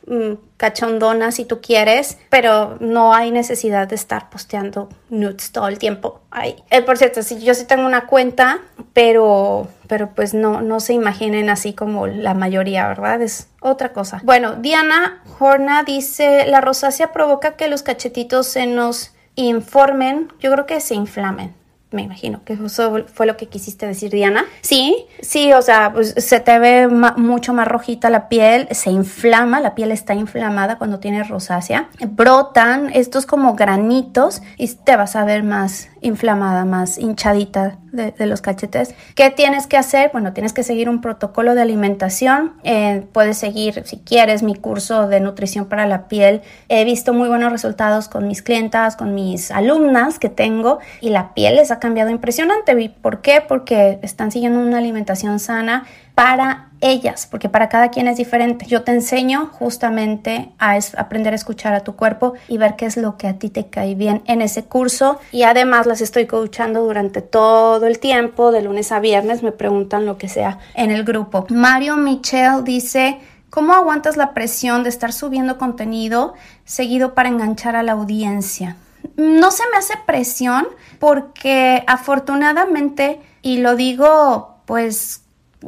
cachondona 0.57 1.33
si 1.33 1.45
tú 1.45 1.61
quieres, 1.61 2.19
pero 2.31 2.77
no 2.81 3.15
hay 3.15 3.31
necesidad 3.31 3.89
de 3.89 3.95
estar 3.95 4.31
posteando 4.31 4.89
nudes 5.11 5.53
todo 5.53 5.69
el 5.69 5.79
tiempo 5.79 6.21
ahí. 6.31 6.57
Eh, 6.71 6.83
por 6.83 6.99
cierto, 6.99 7.23
sí, 7.23 7.41
yo 7.41 7.55
sí 7.55 7.65
tengo 7.65 7.87
una 7.87 8.07
cuenta, 8.07 8.59
pero, 8.93 9.69
pero 9.87 10.11
pues 10.15 10.35
no, 10.35 10.61
no 10.61 10.81
se 10.81 10.95
imaginen 10.95 11.51
así 11.51 11.73
como 11.73 12.07
la 12.07 12.35
mayoría, 12.35 12.89
¿verdad? 12.89 13.23
Es 13.23 13.49
otra 13.61 13.93
cosa. 13.93 14.21
Bueno, 14.25 14.57
Diana 14.57 15.23
Horna 15.39 15.85
dice, 15.85 16.47
la 16.47 16.61
rosácea 16.61 17.13
provoca 17.13 17.57
que 17.57 17.69
los 17.69 17.83
cachetitos 17.83 18.47
se 18.47 18.67
nos 18.67 19.13
informen, 19.35 20.33
yo 20.41 20.51
creo 20.53 20.67
que 20.67 20.81
se 20.81 20.95
inflamen. 20.95 21.55
Me 21.91 22.03
imagino 22.03 22.43
que 22.45 22.55
eso 22.55 23.05
fue 23.13 23.27
lo 23.27 23.37
que 23.37 23.47
quisiste 23.47 23.87
decir, 23.87 24.11
Diana. 24.11 24.45
Sí, 24.61 25.07
sí, 25.21 25.53
o 25.53 25.63
sea, 25.63 25.93
pues 25.93 26.15
se 26.17 26.41
te 26.41 26.59
ve 26.59 26.87
mucho 26.89 27.55
más 27.55 27.67
rojita 27.67 28.11
la 28.11 28.29
piel, 28.29 28.69
se 28.73 28.91
inflama, 28.91 29.61
la 29.61 29.75
piel 29.75 29.93
está 29.93 30.15
inflamada 30.15 30.77
cuando 30.77 30.99
tienes 30.99 31.29
rosácea, 31.29 31.89
brotan 32.11 32.91
estos 32.93 33.27
como 33.27 33.55
granitos 33.55 34.43
y 34.57 34.69
te 34.69 34.97
vas 34.97 35.17
a 35.17 35.25
ver 35.25 35.43
más 35.45 35.89
inflamada, 36.01 36.65
más 36.65 36.99
hinchadita 36.99 37.79
de, 37.93 38.27
los 38.27 38.41
cachetes. 38.41 38.95
¿Qué 39.15 39.31
tienes 39.31 39.67
que 39.67 39.77
hacer? 39.77 40.11
Bueno, 40.13 40.33
tienes 40.33 40.53
que 40.53 40.63
seguir 40.63 40.89
un 40.89 41.01
protocolo 41.01 41.55
de 41.55 41.63
alimentación. 41.63 42.55
Eh, 42.65 43.07
puedes 43.13 43.39
seguir, 43.39 43.83
si 43.87 43.99
quieres, 43.99 44.43
mi 44.43 44.55
curso 44.55 45.09
de 45.09 45.21
nutrición 45.21 45.67
para 45.67 45.87
la 45.87 46.09
piel. 46.09 46.43
He 46.69 46.85
visto 46.85 47.13
muy 47.13 47.29
buenos 47.29 47.51
resultados 47.51 48.09
con 48.09 48.29
mis 48.29 48.43
clientas, 48.43 48.97
con 48.97 49.15
mis 49.15 49.51
alumnas 49.51 50.19
que 50.19 50.29
tengo 50.29 50.79
y 51.01 51.11
la 51.11 51.35
piel 51.35 51.57
les 51.57 51.71
ha 51.71 51.79
cambiado 51.79 52.11
impresionante. 52.11 52.91
¿Por 53.01 53.21
qué? 53.21 53.43
Porque 53.47 53.99
están 54.03 54.31
siguiendo 54.31 54.61
una 54.61 54.79
alimentación 54.79 55.39
sana 55.39 55.85
para 56.15 56.68
ellas, 56.81 57.27
porque 57.31 57.49
para 57.49 57.69
cada 57.69 57.89
quien 57.91 58.09
es 58.09 58.17
diferente. 58.17 58.67
Yo 58.67 58.83
te 58.83 58.93
enseño 58.93 59.51
justamente 59.53 60.51
a 60.59 60.79
aprender 60.97 61.33
a 61.33 61.37
escuchar 61.37 61.75
a 61.75 61.81
tu 61.81 61.97
cuerpo 61.97 62.35
y 62.49 62.59
ver 62.59 62.77
qué 62.77 62.87
es 62.87 62.97
lo 62.97 63.17
que 63.17 63.29
a 63.29 63.39
ti 63.39 63.51
te 63.51 63.67
cae 63.67 63.95
bien 63.95 64.23
en 64.27 64.43
ese 64.43 64.65
curso. 64.65 65.19
Y 65.33 65.43
además 65.43 65.87
las 65.87 66.01
estoy 66.01 66.27
coachando 66.27 66.85
durante 66.85 67.23
todo 67.23 67.87
el 67.87 67.99
tiempo, 67.99 68.53
de 68.53 68.63
lunes 68.63 68.93
a 68.93 69.01
viernes, 69.01 69.43
me 69.43 69.53
preguntan 69.53 70.07
lo 70.07 70.19
que 70.19 70.29
sea 70.29 70.59
en 70.75 70.91
el 70.91 71.05
grupo. 71.05 71.47
Mario 71.51 71.97
Michel 71.97 72.65
dice... 72.65 73.19
¿Cómo 73.51 73.73
aguantas 73.73 74.19
la 74.19 74.35
presión 74.35 74.83
de 74.83 74.91
estar 74.91 75.11
subiendo 75.11 75.57
contenido 75.57 76.35
seguido 76.67 77.15
para 77.15 77.31
enganchar 77.31 77.77
a 77.77 77.83
la 77.83 77.93
audiencia? 77.93 78.77
No 79.17 79.51
se 79.51 79.63
me 79.73 79.79
hace 79.79 79.95
presión 80.07 80.69
porque 80.99 81.83
afortunadamente, 81.87 83.23
y 83.41 83.59
lo 83.59 83.75
digo 83.75 84.59
pues 84.67 85.23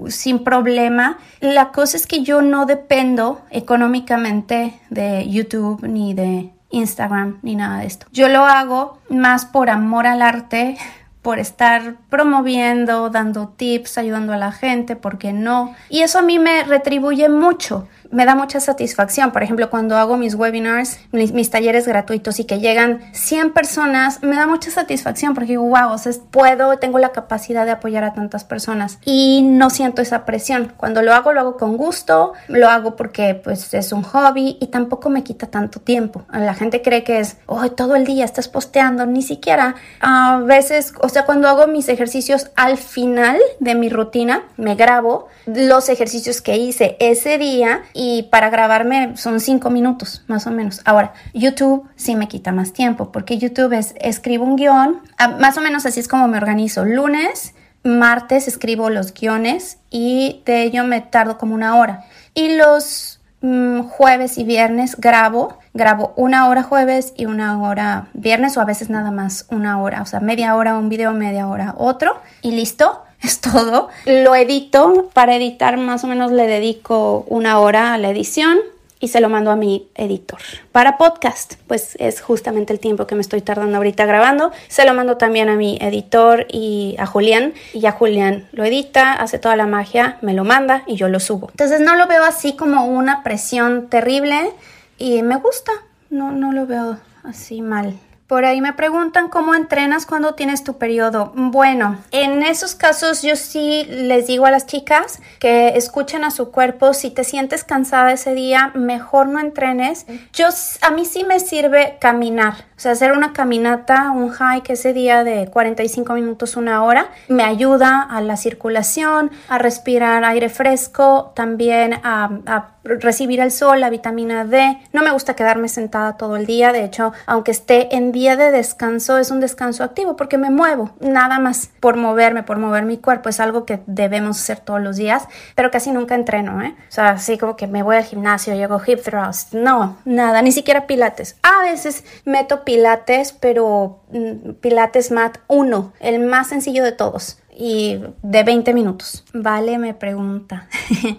sin 0.09 0.44
problema. 0.44 1.18
La 1.40 1.70
cosa 1.73 1.97
es 1.97 2.06
que 2.06 2.23
yo 2.23 2.42
no 2.42 2.66
dependo 2.66 3.42
económicamente 3.50 4.80
de 4.90 5.28
YouTube 5.28 5.87
ni 5.87 6.14
de 6.14 6.52
Instagram 6.70 7.38
ni 7.42 7.56
nada 7.56 7.80
de 7.80 7.87
esto. 7.87 8.06
Yo 8.12 8.28
lo 8.28 8.44
hago 8.44 8.99
más 9.09 9.44
por 9.44 9.70
amor 9.70 10.06
al 10.06 10.23
arte, 10.23 10.76
por 11.23 11.38
estar 11.38 11.97
promoviendo, 12.09 13.11
dando 13.11 13.49
tips, 13.49 13.99
ayudando 13.99 14.32
a 14.32 14.38
la 14.38 14.52
gente, 14.52 14.97
porque 14.97 15.32
no. 15.32 15.75
Y 15.88 16.00
eso 16.00 16.18
a 16.18 16.23
mí 16.23 16.38
me 16.38 16.64
retribuye 16.64 17.28
mucho 17.28 17.88
me 18.10 18.24
da 18.24 18.34
mucha 18.34 18.60
satisfacción. 18.60 19.32
Por 19.32 19.42
ejemplo, 19.42 19.70
cuando 19.70 19.96
hago 19.96 20.16
mis 20.16 20.34
webinars, 20.34 20.98
mis, 21.12 21.50
talleres 21.50 21.86
gratuitos 21.86 22.38
y 22.40 22.44
que 22.44 22.60
llegan 22.60 23.00
100 23.12 23.52
personas, 23.52 24.22
me 24.22 24.36
da 24.36 24.46
mucha 24.46 24.70
satisfacción 24.70 25.34
porque 25.34 25.52
digo, 25.52 25.64
wow, 25.64 25.92
o 25.92 25.98
sea, 25.98 26.12
puedo, 26.30 26.78
tengo 26.78 26.98
la 26.98 27.10
capacidad 27.10 27.64
de 27.64 27.72
apoyar 27.72 28.04
a 28.04 28.14
tantas 28.14 28.44
personas 28.44 28.98
y 29.04 29.42
no 29.42 29.70
siento 29.70 30.02
esa 30.02 30.24
presión. 30.24 30.72
Cuando 30.76 31.02
lo 31.02 31.12
hago, 31.12 31.32
lo 31.32 31.40
hago 31.40 31.56
con 31.56 31.76
gusto, 31.76 32.32
lo 32.48 32.68
hago 32.68 32.96
porque 32.96 33.34
pues 33.34 33.72
es 33.74 33.92
un 33.92 34.02
hobby 34.02 34.56
y 34.60 34.68
tampoco 34.68 35.10
me 35.10 35.24
quita 35.24 35.46
tanto 35.46 35.80
tiempo. 35.80 36.24
La 36.32 36.54
gente 36.54 36.82
cree 36.82 37.04
que 37.04 37.20
es, 37.20 37.36
oh, 37.46 37.70
todo 37.70 37.96
el 37.96 38.04
día 38.04 38.24
estás 38.24 38.48
posteando, 38.48 39.06
ni 39.06 39.22
siquiera. 39.22 39.74
A 40.00 40.38
veces, 40.44 40.92
o 41.00 41.08
sea, 41.08 41.24
cuando 41.24 41.48
hago 41.48 41.66
mis 41.66 41.88
ejercicios 41.88 42.50
al 42.56 42.76
final 42.76 43.38
de 43.58 43.74
mi 43.74 43.88
rutina, 43.88 44.44
me 44.56 44.74
grabo 44.74 45.28
los 45.46 45.88
ejercicios 45.88 46.40
que 46.40 46.56
hice 46.56 46.96
ese 47.00 47.38
día 47.38 47.82
para 48.30 48.49
grabarme 48.49 49.14
son 49.16 49.40
cinco 49.40 49.69
minutos 49.69 50.25
más 50.26 50.47
o 50.47 50.50
menos. 50.50 50.80
Ahora, 50.87 51.12
YouTube 51.35 51.87
sí 51.97 52.16
me 52.16 52.28
quita 52.28 52.50
más 52.50 52.73
tiempo 52.73 53.12
porque 53.12 53.37
YouTube 53.37 53.75
es 53.75 53.95
escribo 54.00 54.45
un 54.45 54.57
guion, 54.57 55.02
ah, 55.19 55.28
más 55.28 55.59
o 55.59 55.61
menos 55.61 55.85
así 55.85 56.00
es 56.00 56.09
como 56.09 56.26
me 56.26 56.38
organizo. 56.38 56.87
Lunes, 56.87 57.54
martes 57.83 58.49
escribo 58.49 58.88
los 58.88 59.12
guiones 59.12 59.78
y 59.90 60.42
de 60.47 60.62
ello 60.62 60.85
me 60.85 61.02
tardo 61.02 61.37
como 61.37 61.54
una 61.54 61.76
hora. 61.76 62.04
Y 62.33 62.57
los 62.57 63.21
mm, 63.42 63.83
jueves 63.83 64.38
y 64.38 64.45
viernes 64.45 64.97
grabo, 64.97 65.59
grabo 65.75 66.14
una 66.16 66.49
hora 66.49 66.62
jueves 66.62 67.12
y 67.19 67.26
una 67.26 67.61
hora 67.61 68.09
viernes 68.14 68.57
o 68.57 68.62
a 68.62 68.64
veces 68.64 68.88
nada 68.88 69.11
más 69.11 69.47
una 69.50 69.78
hora, 69.78 70.00
o 70.00 70.07
sea, 70.07 70.21
media 70.21 70.57
hora 70.57 70.78
un 70.78 70.88
video, 70.88 71.12
media 71.12 71.49
hora 71.49 71.75
otro 71.76 72.19
y 72.40 72.52
listo 72.52 73.02
es 73.22 73.40
todo. 73.40 73.88
Lo 74.06 74.34
edito, 74.34 75.10
para 75.12 75.36
editar 75.36 75.76
más 75.76 76.04
o 76.04 76.06
menos 76.06 76.32
le 76.32 76.46
dedico 76.46 77.24
una 77.28 77.58
hora 77.58 77.94
a 77.94 77.98
la 77.98 78.10
edición 78.10 78.58
y 79.00 79.08
se 79.08 79.20
lo 79.20 79.30
mando 79.30 79.50
a 79.50 79.56
mi 79.56 79.88
editor. 79.94 80.38
Para 80.72 80.98
podcast, 80.98 81.54
pues 81.66 81.96
es 81.98 82.20
justamente 82.20 82.72
el 82.72 82.80
tiempo 82.80 83.06
que 83.06 83.14
me 83.14 83.22
estoy 83.22 83.40
tardando 83.40 83.78
ahorita 83.78 84.04
grabando. 84.04 84.52
Se 84.68 84.84
lo 84.84 84.92
mando 84.92 85.16
también 85.16 85.48
a 85.48 85.56
mi 85.56 85.78
editor 85.80 86.46
y 86.50 86.96
a 86.98 87.06
Julián. 87.06 87.54
Y 87.72 87.80
ya 87.80 87.92
Julián 87.92 88.47
lo 88.52 88.64
edita, 88.64 89.14
hace 89.14 89.38
toda 89.38 89.56
la 89.56 89.66
magia, 89.66 90.18
me 90.21 90.34
lo 90.34 90.45
manda 90.45 90.82
y 90.86 90.97
yo 90.97 91.08
lo 91.08 91.18
subo. 91.18 91.49
Entonces 91.50 91.80
no 91.80 91.97
lo 91.97 92.06
veo 92.06 92.25
así 92.25 92.54
como 92.54 92.84
una 92.84 93.23
presión 93.23 93.88
terrible 93.88 94.52
y 94.99 95.23
me 95.23 95.36
gusta. 95.36 95.73
No, 96.10 96.30
no 96.30 96.52
lo 96.52 96.66
veo 96.66 96.99
así 97.25 97.62
mal. 97.62 97.99
Por 98.30 98.45
ahí 98.45 98.60
me 98.60 98.73
preguntan 98.75 99.28
cómo 99.28 99.56
entrenas 99.56 100.06
cuando 100.06 100.34
tienes 100.34 100.62
tu 100.62 100.78
periodo. 100.78 101.32
Bueno, 101.34 101.99
en 102.12 102.45
esos 102.45 102.76
casos 102.76 103.23
yo 103.23 103.34
sí 103.34 103.84
les 103.90 104.28
digo 104.28 104.47
a 104.47 104.52
las 104.52 104.66
chicas 104.66 105.21
que 105.40 105.71
escuchen 105.71 106.23
a 106.23 106.30
su 106.30 106.52
cuerpo. 106.52 106.95
Si 106.95 107.10
te 107.10 107.25
sientes 107.25 107.64
cansada 107.64 108.12
ese 108.12 108.32
día, 108.34 108.71
mejor 108.76 109.26
no 109.26 109.40
entrenes. 109.40 110.06
Yo 110.32 110.47
a 110.82 110.93
mí 110.93 111.06
sí 111.06 111.25
me 111.25 111.40
sirve 111.40 111.97
caminar, 112.00 112.66
o 112.76 112.80
sea, 112.80 112.93
hacer 112.93 113.10
una 113.10 113.32
caminata, 113.32 114.12
un 114.12 114.32
hike 114.32 114.71
ese 114.71 114.93
día 114.93 115.25
de 115.25 115.49
45 115.50 116.14
minutos, 116.14 116.56
una 116.56 116.84
hora, 116.84 117.10
me 117.26 117.43
ayuda 117.43 118.00
a 118.00 118.21
la 118.21 118.36
circulación, 118.36 119.32
a 119.49 119.58
respirar 119.58 120.23
aire 120.23 120.50
fresco, 120.50 121.32
también 121.34 121.95
a, 122.04 122.30
a 122.47 122.69
recibir 122.84 123.40
el 123.40 123.50
sol, 123.50 123.80
la 123.80 123.90
vitamina 123.90 124.45
D. 124.45 124.78
No 124.93 125.02
me 125.02 125.10
gusta 125.10 125.34
quedarme 125.34 125.69
sentada 125.69 126.16
todo 126.16 126.36
el 126.36 126.47
día. 126.47 126.73
De 126.73 126.84
hecho, 126.84 127.12
aunque 127.26 127.50
esté 127.50 127.95
en 127.97 128.12
día 128.12 128.36
de 128.36 128.50
descanso, 128.50 129.19
es 129.19 129.30
un 129.30 129.40
descanso 129.40 129.84
activo 129.84 130.16
porque 130.16 130.38
me 130.38 130.50
muevo, 130.50 130.90
nada 131.00 131.38
más 131.38 131.71
por 131.80 131.97
moverme, 131.97 132.43
por 132.43 132.58
mover 132.58 132.84
mi 132.84 132.99
cuerpo. 132.99 133.28
Es 133.28 133.40
algo 133.40 133.64
que 133.64 133.80
debemos 133.86 134.38
hacer 134.38 134.60
todos 134.60 134.80
los 134.80 134.97
días, 134.97 135.26
pero 135.54 135.71
casi 135.71 135.90
nunca 135.90 136.14
entreno, 136.14 136.62
¿eh? 136.62 136.75
O 136.88 136.93
sea, 136.93 137.10
así 137.10 137.38
como 137.38 137.56
que 137.56 137.66
me 137.66 137.82
voy 137.82 137.97
al 137.97 138.04
gimnasio 138.04 138.54
hago 138.60 138.80
hip 138.86 139.02
thrust. 139.02 139.54
No, 139.54 139.99
nada, 140.04 140.43
ni 140.43 140.52
siquiera 140.52 140.86
pilates. 140.86 141.36
A 141.43 141.62
veces 141.62 142.04
meto 142.25 142.64
pilates, 142.64 143.32
pero 143.32 144.00
mm, 144.10 144.52
pilates 144.60 145.10
mat 145.10 145.38
1, 145.49 145.93
el 146.00 146.21
más 146.21 146.49
sencillo 146.49 146.84
de 146.84 146.93
todos 146.93 147.39
y 147.56 147.99
de 148.23 148.43
20 148.43 148.75
minutos. 148.75 149.25
Vale, 149.32 149.78
me 149.78 149.95
pregunta, 149.95 150.69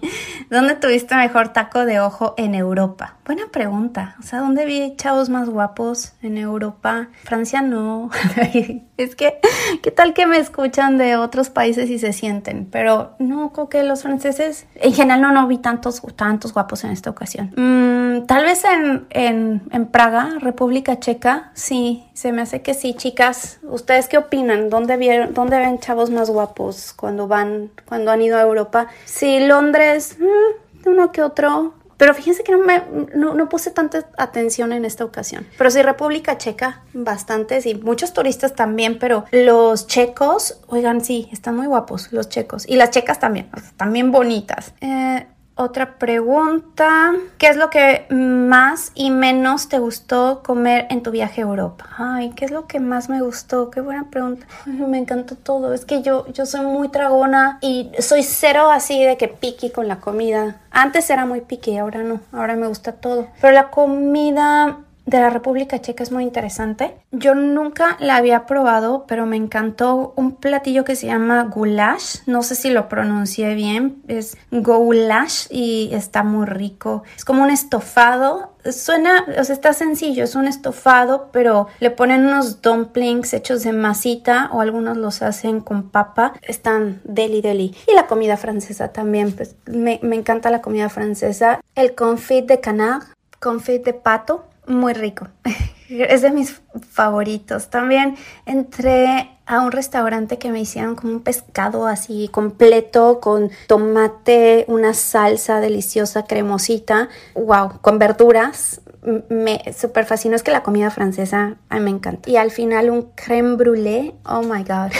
¿dónde 0.50 0.74
tuviste 0.74 1.14
mejor 1.14 1.52
taco 1.52 1.84
de 1.84 2.00
ojo 2.00 2.34
en 2.36 2.54
Europa? 2.54 3.16
Buena 3.24 3.44
pregunta. 3.50 4.16
O 4.18 4.22
sea, 4.22 4.40
¿dónde 4.40 4.64
vi 4.64 4.94
chavos 4.96 5.28
más 5.28 5.48
guapos 5.48 6.14
en 6.22 6.38
Europa? 6.38 7.08
Francia 7.24 7.62
no. 7.62 8.10
es 9.02 9.16
que, 9.16 9.38
¿qué 9.82 9.90
tal 9.90 10.14
que 10.14 10.26
me 10.26 10.38
escuchan 10.38 10.98
de 10.98 11.16
otros 11.16 11.50
países 11.50 11.90
y 11.90 11.98
se 11.98 12.12
sienten? 12.12 12.66
Pero 12.70 13.12
no, 13.18 13.52
creo 13.52 13.68
que 13.68 13.82
los 13.82 14.02
franceses, 14.02 14.66
en 14.76 14.92
general 14.92 15.20
no, 15.20 15.32
no 15.32 15.46
vi 15.46 15.58
tantos, 15.58 16.02
tantos 16.16 16.52
guapos 16.52 16.84
en 16.84 16.90
esta 16.90 17.10
ocasión. 17.10 17.52
Mm, 17.56 18.26
tal 18.26 18.44
vez 18.44 18.64
en, 18.64 19.06
en, 19.10 19.62
en 19.70 19.86
Praga, 19.86 20.38
República 20.40 20.98
Checa, 20.98 21.50
sí, 21.54 22.04
se 22.14 22.32
me 22.32 22.42
hace 22.42 22.62
que 22.62 22.74
sí, 22.74 22.94
chicas. 22.94 23.58
¿Ustedes 23.62 24.08
qué 24.08 24.18
opinan? 24.18 24.70
¿Dónde, 24.70 24.96
vieron, 24.96 25.34
dónde 25.34 25.58
ven 25.58 25.78
chavos 25.78 26.10
más 26.10 26.30
guapos 26.30 26.92
cuando 26.92 27.28
van, 27.28 27.70
cuando 27.86 28.10
han 28.10 28.22
ido 28.22 28.38
a 28.38 28.42
Europa? 28.42 28.88
Sí, 29.04 29.40
Londres, 29.40 30.16
mm, 30.18 30.88
uno 30.88 31.12
que 31.12 31.22
otro. 31.22 31.74
Pero 32.02 32.14
fíjense 32.14 32.42
que 32.42 32.50
no, 32.50 32.58
me, 32.58 32.82
no, 33.14 33.48
puse 33.48 33.70
tanta 33.70 34.08
atención 34.18 34.72
en 34.72 34.84
esta 34.84 35.04
ocasión. 35.04 35.46
Pero 35.56 35.70
sí, 35.70 35.82
República 35.82 36.36
Checa, 36.36 36.82
bastantes 36.92 37.64
y 37.64 37.76
muchos 37.76 38.12
turistas 38.12 38.56
también, 38.56 38.98
pero 38.98 39.24
los 39.30 39.86
checos, 39.86 40.58
oigan, 40.66 41.04
sí, 41.04 41.28
están 41.30 41.54
muy 41.54 41.68
guapos 41.68 42.12
los 42.12 42.28
checos. 42.28 42.68
Y 42.68 42.74
las 42.74 42.90
checas 42.90 43.20
también, 43.20 43.48
también 43.76 44.10
bonitas. 44.10 44.74
Eh, 44.80 45.28
otra 45.54 45.98
pregunta. 45.98 47.12
¿Qué 47.38 47.48
es 47.48 47.56
lo 47.56 47.70
que 47.70 48.06
más 48.10 48.92
y 48.94 49.10
menos 49.10 49.68
te 49.68 49.78
gustó 49.78 50.42
comer 50.42 50.86
en 50.90 51.02
tu 51.02 51.10
viaje 51.10 51.42
a 51.42 51.44
Europa? 51.44 51.86
Ay, 51.96 52.32
¿qué 52.34 52.44
es 52.44 52.50
lo 52.50 52.66
que 52.66 52.80
más 52.80 53.08
me 53.08 53.22
gustó? 53.22 53.70
Qué 53.70 53.80
buena 53.80 54.08
pregunta. 54.10 54.46
me 54.66 54.98
encantó 54.98 55.36
todo. 55.36 55.72
Es 55.74 55.84
que 55.84 56.02
yo, 56.02 56.26
yo 56.32 56.46
soy 56.46 56.64
muy 56.64 56.88
tragona 56.88 57.58
y 57.60 57.90
soy 57.98 58.22
cero 58.22 58.70
así 58.70 59.02
de 59.04 59.16
que 59.16 59.28
piqui 59.28 59.70
con 59.70 59.88
la 59.88 60.00
comida. 60.00 60.60
Antes 60.70 61.10
era 61.10 61.26
muy 61.26 61.42
piqui, 61.42 61.76
ahora 61.76 62.02
no. 62.02 62.20
Ahora 62.32 62.56
me 62.56 62.66
gusta 62.66 62.92
todo. 62.92 63.28
Pero 63.40 63.52
la 63.52 63.70
comida 63.70 64.78
de 65.06 65.20
la 65.20 65.30
República 65.30 65.80
Checa 65.80 66.02
es 66.02 66.12
muy 66.12 66.22
interesante. 66.22 66.94
Yo 67.10 67.34
nunca 67.34 67.96
la 68.00 68.16
había 68.16 68.46
probado, 68.46 69.04
pero 69.06 69.26
me 69.26 69.36
encantó 69.36 70.12
un 70.16 70.36
platillo 70.36 70.84
que 70.84 70.96
se 70.96 71.06
llama 71.06 71.44
goulash. 71.44 72.20
No 72.26 72.42
sé 72.42 72.54
si 72.54 72.70
lo 72.70 72.88
pronuncié 72.88 73.54
bien, 73.54 74.02
es 74.08 74.36
goulash 74.50 75.46
y 75.50 75.90
está 75.92 76.22
muy 76.22 76.46
rico. 76.46 77.02
Es 77.16 77.24
como 77.24 77.42
un 77.42 77.50
estofado. 77.50 78.52
Suena, 78.70 79.26
o 79.38 79.42
sea, 79.42 79.54
está 79.54 79.72
sencillo, 79.72 80.22
es 80.22 80.36
un 80.36 80.46
estofado, 80.46 81.30
pero 81.32 81.66
le 81.80 81.90
ponen 81.90 82.24
unos 82.24 82.62
dumplings 82.62 83.34
hechos 83.34 83.64
de 83.64 83.72
masita 83.72 84.50
o 84.52 84.60
algunos 84.60 84.96
los 84.96 85.20
hacen 85.22 85.60
con 85.60 85.90
papa. 85.90 86.34
Están 86.42 87.00
deli 87.02 87.40
deli. 87.42 87.74
Y 87.88 87.94
la 87.94 88.06
comida 88.06 88.36
francesa 88.36 88.92
también, 88.92 89.32
pues 89.32 89.56
me, 89.66 89.98
me 90.02 90.14
encanta 90.14 90.50
la 90.50 90.62
comida 90.62 90.88
francesa. 90.88 91.60
El 91.74 91.96
confit 91.96 92.46
de 92.46 92.60
canard, 92.60 93.02
confit 93.40 93.84
de 93.84 93.94
pato, 93.94 94.44
muy 94.66 94.92
rico. 94.92 95.28
es 95.88 96.22
de 96.22 96.30
mis 96.30 96.62
favoritos. 96.90 97.68
También 97.68 98.16
entré 98.46 99.30
a 99.46 99.60
un 99.60 99.72
restaurante 99.72 100.38
que 100.38 100.50
me 100.50 100.60
hicieron 100.60 100.94
como 100.94 101.14
un 101.14 101.20
pescado 101.20 101.86
así 101.86 102.28
completo 102.28 103.20
con 103.20 103.50
tomate, 103.66 104.64
una 104.68 104.94
salsa 104.94 105.60
deliciosa, 105.60 106.24
cremosita, 106.24 107.08
wow, 107.34 107.80
con 107.80 107.98
verduras. 107.98 108.80
Me 109.28 109.60
súper 109.76 110.04
fascinó, 110.04 110.36
es 110.36 110.44
que 110.44 110.52
la 110.52 110.62
comida 110.62 110.90
francesa 110.90 111.56
a 111.68 111.76
mí 111.76 111.80
me 111.80 111.90
encanta. 111.90 112.30
Y 112.30 112.36
al 112.36 112.52
final 112.52 112.88
un 112.88 113.10
creme 113.16 113.56
brûlée, 113.56 114.14
oh 114.24 114.42
my 114.42 114.62
god, 114.62 114.92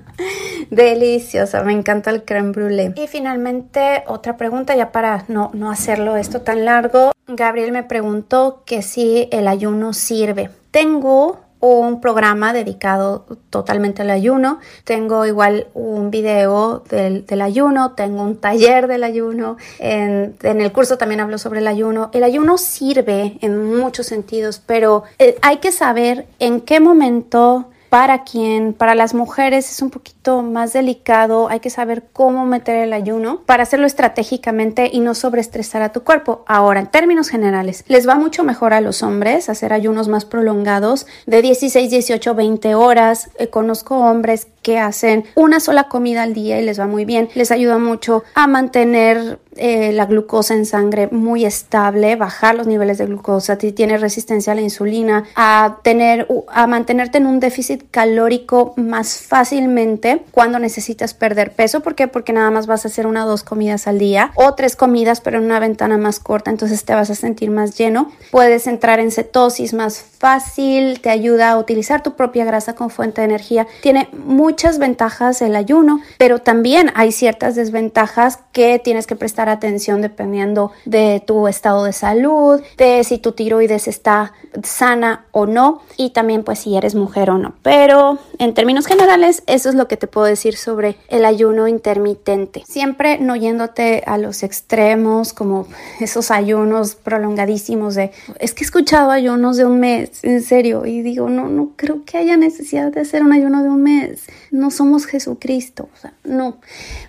deliciosa, 0.70 1.62
me 1.62 1.72
encanta 1.72 2.10
el 2.10 2.24
creme 2.24 2.50
brûlée. 2.52 2.92
Y 2.96 3.06
finalmente 3.06 4.02
otra 4.08 4.36
pregunta 4.36 4.74
ya 4.74 4.90
para 4.90 5.24
no, 5.28 5.50
no 5.54 5.70
hacerlo 5.70 6.16
esto 6.16 6.40
tan 6.40 6.64
largo. 6.64 7.12
Gabriel 7.28 7.70
me 7.70 7.84
preguntó 7.84 8.64
que 8.66 8.82
si 8.82 9.28
el 9.30 9.46
ayuno 9.46 9.92
sirve. 9.92 10.50
Tengo 10.72 11.38
un 11.60 12.00
programa 12.00 12.52
dedicado 12.52 13.26
totalmente 13.50 14.02
al 14.02 14.10
ayuno. 14.10 14.58
Tengo 14.84 15.26
igual 15.26 15.68
un 15.74 16.10
video 16.10 16.82
del, 16.88 17.24
ayuno, 17.40 17.92
tengo 17.92 18.22
un 18.22 18.36
taller 18.36 18.88
del 18.88 19.04
ayuno. 19.04 19.56
En, 19.78 20.36
el 20.42 20.72
curso 20.72 20.98
también 20.98 21.20
hablo 21.20 21.38
sobre 21.38 21.60
el 21.60 21.66
ayuno. 21.66 22.10
El 22.12 22.24
ayuno 22.24 22.58
sirve 22.58 23.38
en 23.42 23.76
muchos 23.76 24.06
sentidos, 24.06 24.62
pero 24.64 25.04
eh, 25.18 25.36
hay 25.42 25.58
que 25.58 25.72
saber 25.72 26.26
en 26.38 26.60
qué 26.60 26.80
momento 26.80 27.66
para 27.90 28.22
quien, 28.22 28.72
para 28.72 28.94
las 28.94 29.14
mujeres 29.14 29.70
es 29.70 29.82
un 29.82 29.90
poquito 29.90 30.19
más 30.28 30.72
delicado, 30.72 31.48
hay 31.48 31.60
que 31.60 31.70
saber 31.70 32.04
cómo 32.12 32.44
meter 32.44 32.76
el 32.76 32.92
ayuno 32.92 33.40
para 33.46 33.62
hacerlo 33.62 33.86
estratégicamente 33.86 34.90
y 34.92 35.00
no 35.00 35.14
sobreestresar 35.14 35.82
a 35.82 35.92
tu 35.92 36.02
cuerpo. 36.02 36.44
Ahora, 36.46 36.80
en 36.80 36.86
términos 36.86 37.28
generales, 37.28 37.84
les 37.88 38.08
va 38.08 38.14
mucho 38.14 38.44
mejor 38.44 38.74
a 38.74 38.80
los 38.80 39.02
hombres 39.02 39.48
hacer 39.48 39.72
ayunos 39.72 40.08
más 40.08 40.24
prolongados 40.24 41.06
de 41.26 41.42
16, 41.42 41.90
18, 41.90 42.34
20 42.34 42.74
horas. 42.74 43.30
Eh, 43.38 43.48
conozco 43.48 43.98
hombres 43.98 44.46
que 44.62 44.78
hacen 44.78 45.24
una 45.34 45.58
sola 45.58 45.88
comida 45.88 46.22
al 46.22 46.34
día 46.34 46.60
y 46.60 46.64
les 46.64 46.78
va 46.78 46.86
muy 46.86 47.04
bien. 47.04 47.28
Les 47.34 47.50
ayuda 47.50 47.78
mucho 47.78 48.22
a 48.34 48.46
mantener 48.46 49.38
eh, 49.56 49.92
la 49.92 50.06
glucosa 50.06 50.54
en 50.54 50.66
sangre 50.66 51.08
muy 51.10 51.44
estable, 51.44 52.14
bajar 52.16 52.54
los 52.54 52.66
niveles 52.66 52.98
de 52.98 53.06
glucosa, 53.06 53.58
si 53.58 53.72
tienes 53.72 54.00
resistencia 54.00 54.52
a 54.52 54.56
la 54.56 54.60
insulina, 54.60 55.24
a 55.34 55.78
tener, 55.82 56.28
a 56.48 56.66
mantenerte 56.66 57.18
en 57.18 57.26
un 57.26 57.40
déficit 57.40 57.84
calórico 57.90 58.74
más 58.76 59.18
fácilmente 59.18 60.09
cuando 60.30 60.58
necesitas 60.58 61.14
perder 61.14 61.52
peso. 61.52 61.80
¿Por 61.80 61.94
qué? 61.94 62.08
Porque 62.08 62.32
nada 62.32 62.50
más 62.50 62.66
vas 62.66 62.84
a 62.84 62.88
hacer 62.88 63.06
una 63.06 63.24
o 63.24 63.28
dos 63.28 63.42
comidas 63.42 63.86
al 63.86 63.98
día 63.98 64.32
o 64.34 64.54
tres 64.54 64.76
comidas, 64.76 65.20
pero 65.20 65.38
en 65.38 65.44
una 65.44 65.60
ventana 65.60 65.98
más 65.98 66.20
corta, 66.20 66.50
entonces 66.50 66.84
te 66.84 66.94
vas 66.94 67.10
a 67.10 67.14
sentir 67.14 67.50
más 67.50 67.76
lleno. 67.76 68.10
Puedes 68.30 68.66
entrar 68.66 69.00
en 69.00 69.10
cetosis 69.10 69.74
más 69.74 70.00
fácil, 70.00 71.00
te 71.00 71.10
ayuda 71.10 71.50
a 71.50 71.58
utilizar 71.58 72.02
tu 72.02 72.14
propia 72.14 72.44
grasa 72.44 72.74
como 72.74 72.90
fuente 72.90 73.20
de 73.20 73.26
energía. 73.26 73.66
Tiene 73.82 74.08
muchas 74.12 74.78
ventajas 74.78 75.42
el 75.42 75.56
ayuno, 75.56 76.00
pero 76.18 76.40
también 76.40 76.92
hay 76.94 77.12
ciertas 77.12 77.54
desventajas 77.54 78.38
que 78.52 78.78
tienes 78.78 79.06
que 79.06 79.16
prestar 79.16 79.48
atención 79.48 80.02
dependiendo 80.02 80.72
de 80.84 81.22
tu 81.26 81.48
estado 81.48 81.84
de 81.84 81.92
salud, 81.92 82.60
de 82.76 83.04
si 83.04 83.18
tu 83.18 83.32
tiroides 83.32 83.88
está 83.88 84.32
sana 84.62 85.26
o 85.32 85.46
no 85.46 85.82
y 85.96 86.10
también 86.10 86.44
pues 86.44 86.60
si 86.60 86.76
eres 86.76 86.94
mujer 86.94 87.30
o 87.30 87.38
no. 87.38 87.54
Pero 87.62 88.18
en 88.38 88.54
términos 88.54 88.86
generales 88.86 89.42
eso 89.46 89.68
es 89.68 89.74
lo 89.74 89.88
que 89.88 89.96
te 90.00 90.08
puedo 90.08 90.26
decir 90.26 90.56
sobre 90.56 90.96
el 91.08 91.24
ayuno 91.24 91.68
intermitente. 91.68 92.64
Siempre 92.66 93.18
no 93.18 93.36
yéndote 93.36 94.02
a 94.06 94.18
los 94.18 94.42
extremos 94.42 95.32
como 95.32 95.68
esos 96.00 96.32
ayunos 96.32 96.96
prolongadísimos 96.96 97.94
de 97.94 98.10
es 98.40 98.54
que 98.54 98.64
he 98.64 98.66
escuchado 98.66 99.12
ayunos 99.12 99.56
de 99.56 99.64
un 99.64 99.78
mes, 99.78 100.24
en 100.24 100.42
serio, 100.42 100.86
y 100.86 101.02
digo, 101.02 101.28
no, 101.28 101.48
no 101.48 101.70
creo 101.76 102.04
que 102.04 102.18
haya 102.18 102.36
necesidad 102.36 102.90
de 102.90 103.00
hacer 103.00 103.22
un 103.22 103.32
ayuno 103.32 103.62
de 103.62 103.68
un 103.68 103.82
mes. 103.82 104.26
No 104.50 104.70
somos 104.70 105.06
Jesucristo, 105.06 105.88
o 105.94 105.96
sea, 105.96 106.14
no. 106.24 106.58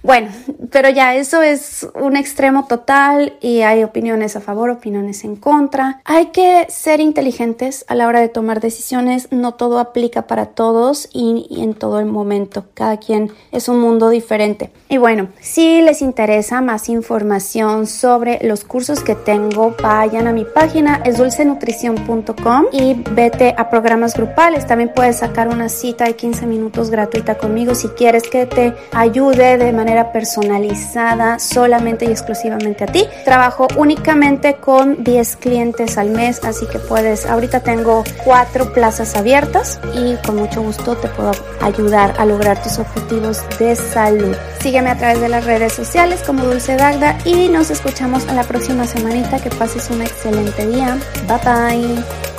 Bueno, 0.03 0.29
pero 0.71 0.89
ya 0.89 1.15
eso 1.15 1.41
es 1.41 1.87
un 1.95 2.15
extremo 2.15 2.65
total 2.67 3.33
y 3.41 3.61
hay 3.61 3.83
opiniones 3.83 4.35
a 4.35 4.41
favor, 4.41 4.69
opiniones 4.69 5.23
en 5.23 5.35
contra. 5.35 6.01
Hay 6.05 6.27
que 6.27 6.67
ser 6.69 6.99
inteligentes 6.99 7.85
a 7.87 7.95
la 7.95 8.07
hora 8.07 8.19
de 8.19 8.29
tomar 8.29 8.59
decisiones, 8.59 9.29
no 9.31 9.53
todo 9.53 9.79
aplica 9.79 10.27
para 10.27 10.47
todos 10.47 11.09
y, 11.13 11.47
en 11.61 11.73
todo 11.73 11.99
el 11.99 12.05
momento. 12.05 12.65
Cada 12.81 12.97
quien 12.97 13.31
es 13.51 13.69
un 13.69 13.79
mundo 13.79 14.09
diferente. 14.09 14.71
Y 14.89 14.97
bueno, 14.97 15.27
si 15.39 15.83
les 15.83 16.01
interesa 16.01 16.61
más 16.61 16.89
información 16.89 17.85
sobre 17.85 18.39
los 18.41 18.63
cursos 18.63 19.01
que 19.01 19.13
tengo, 19.13 19.75
vayan 19.83 20.25
a 20.25 20.33
mi 20.33 20.45
página, 20.45 20.99
es 21.05 21.19
dulcenutrición.com 21.19 22.65
y 22.71 22.95
vete 23.11 23.53
a 23.55 23.69
programas 23.69 24.15
grupales. 24.15 24.65
También 24.65 24.91
puedes 24.95 25.17
sacar 25.17 25.47
una 25.47 25.69
cita 25.69 26.05
de 26.05 26.15
15 26.15 26.47
minutos 26.47 26.89
gratuita 26.89 27.37
conmigo 27.37 27.75
si 27.75 27.87
quieres 27.89 28.23
que 28.23 28.47
te 28.47 28.73
ayude 28.93 29.59
de 29.59 29.71
manera 29.73 30.11
personalizada 30.11 31.37
solamente 31.37 32.05
y 32.05 32.07
exclusivamente 32.07 32.85
a 32.85 32.87
ti. 32.87 33.05
Trabajo 33.23 33.67
únicamente 33.77 34.55
con 34.55 35.03
10 35.03 35.35
clientes 35.35 35.99
al 35.99 36.09
mes, 36.09 36.43
así 36.43 36.65
que 36.65 36.79
puedes, 36.79 37.27
ahorita 37.27 37.59
tengo 37.59 38.03
cuatro 38.25 38.73
plazas 38.73 39.15
abiertas 39.15 39.79
y 39.93 40.15
con 40.25 40.37
mucho 40.37 40.63
gusto 40.63 40.97
te 40.97 41.07
puedo 41.09 41.31
ayudar 41.61 42.15
a 42.17 42.25
lograr 42.25 42.59
objetivos 42.79 43.43
de 43.59 43.75
salud. 43.75 44.35
Sígueme 44.61 44.89
a 44.89 44.97
través 44.97 45.21
de 45.21 45.29
las 45.29 45.45
redes 45.45 45.73
sociales 45.73 46.21
como 46.25 46.43
Dulce 46.43 46.75
Dagda 46.75 47.17
y 47.25 47.49
nos 47.49 47.69
escuchamos 47.69 48.27
a 48.27 48.33
la 48.33 48.43
próxima 48.43 48.85
semanita. 48.85 49.39
Que 49.39 49.49
pases 49.49 49.89
un 49.89 50.01
excelente 50.01 50.67
día. 50.67 50.97
Bye 51.27 51.39
bye. 51.43 52.30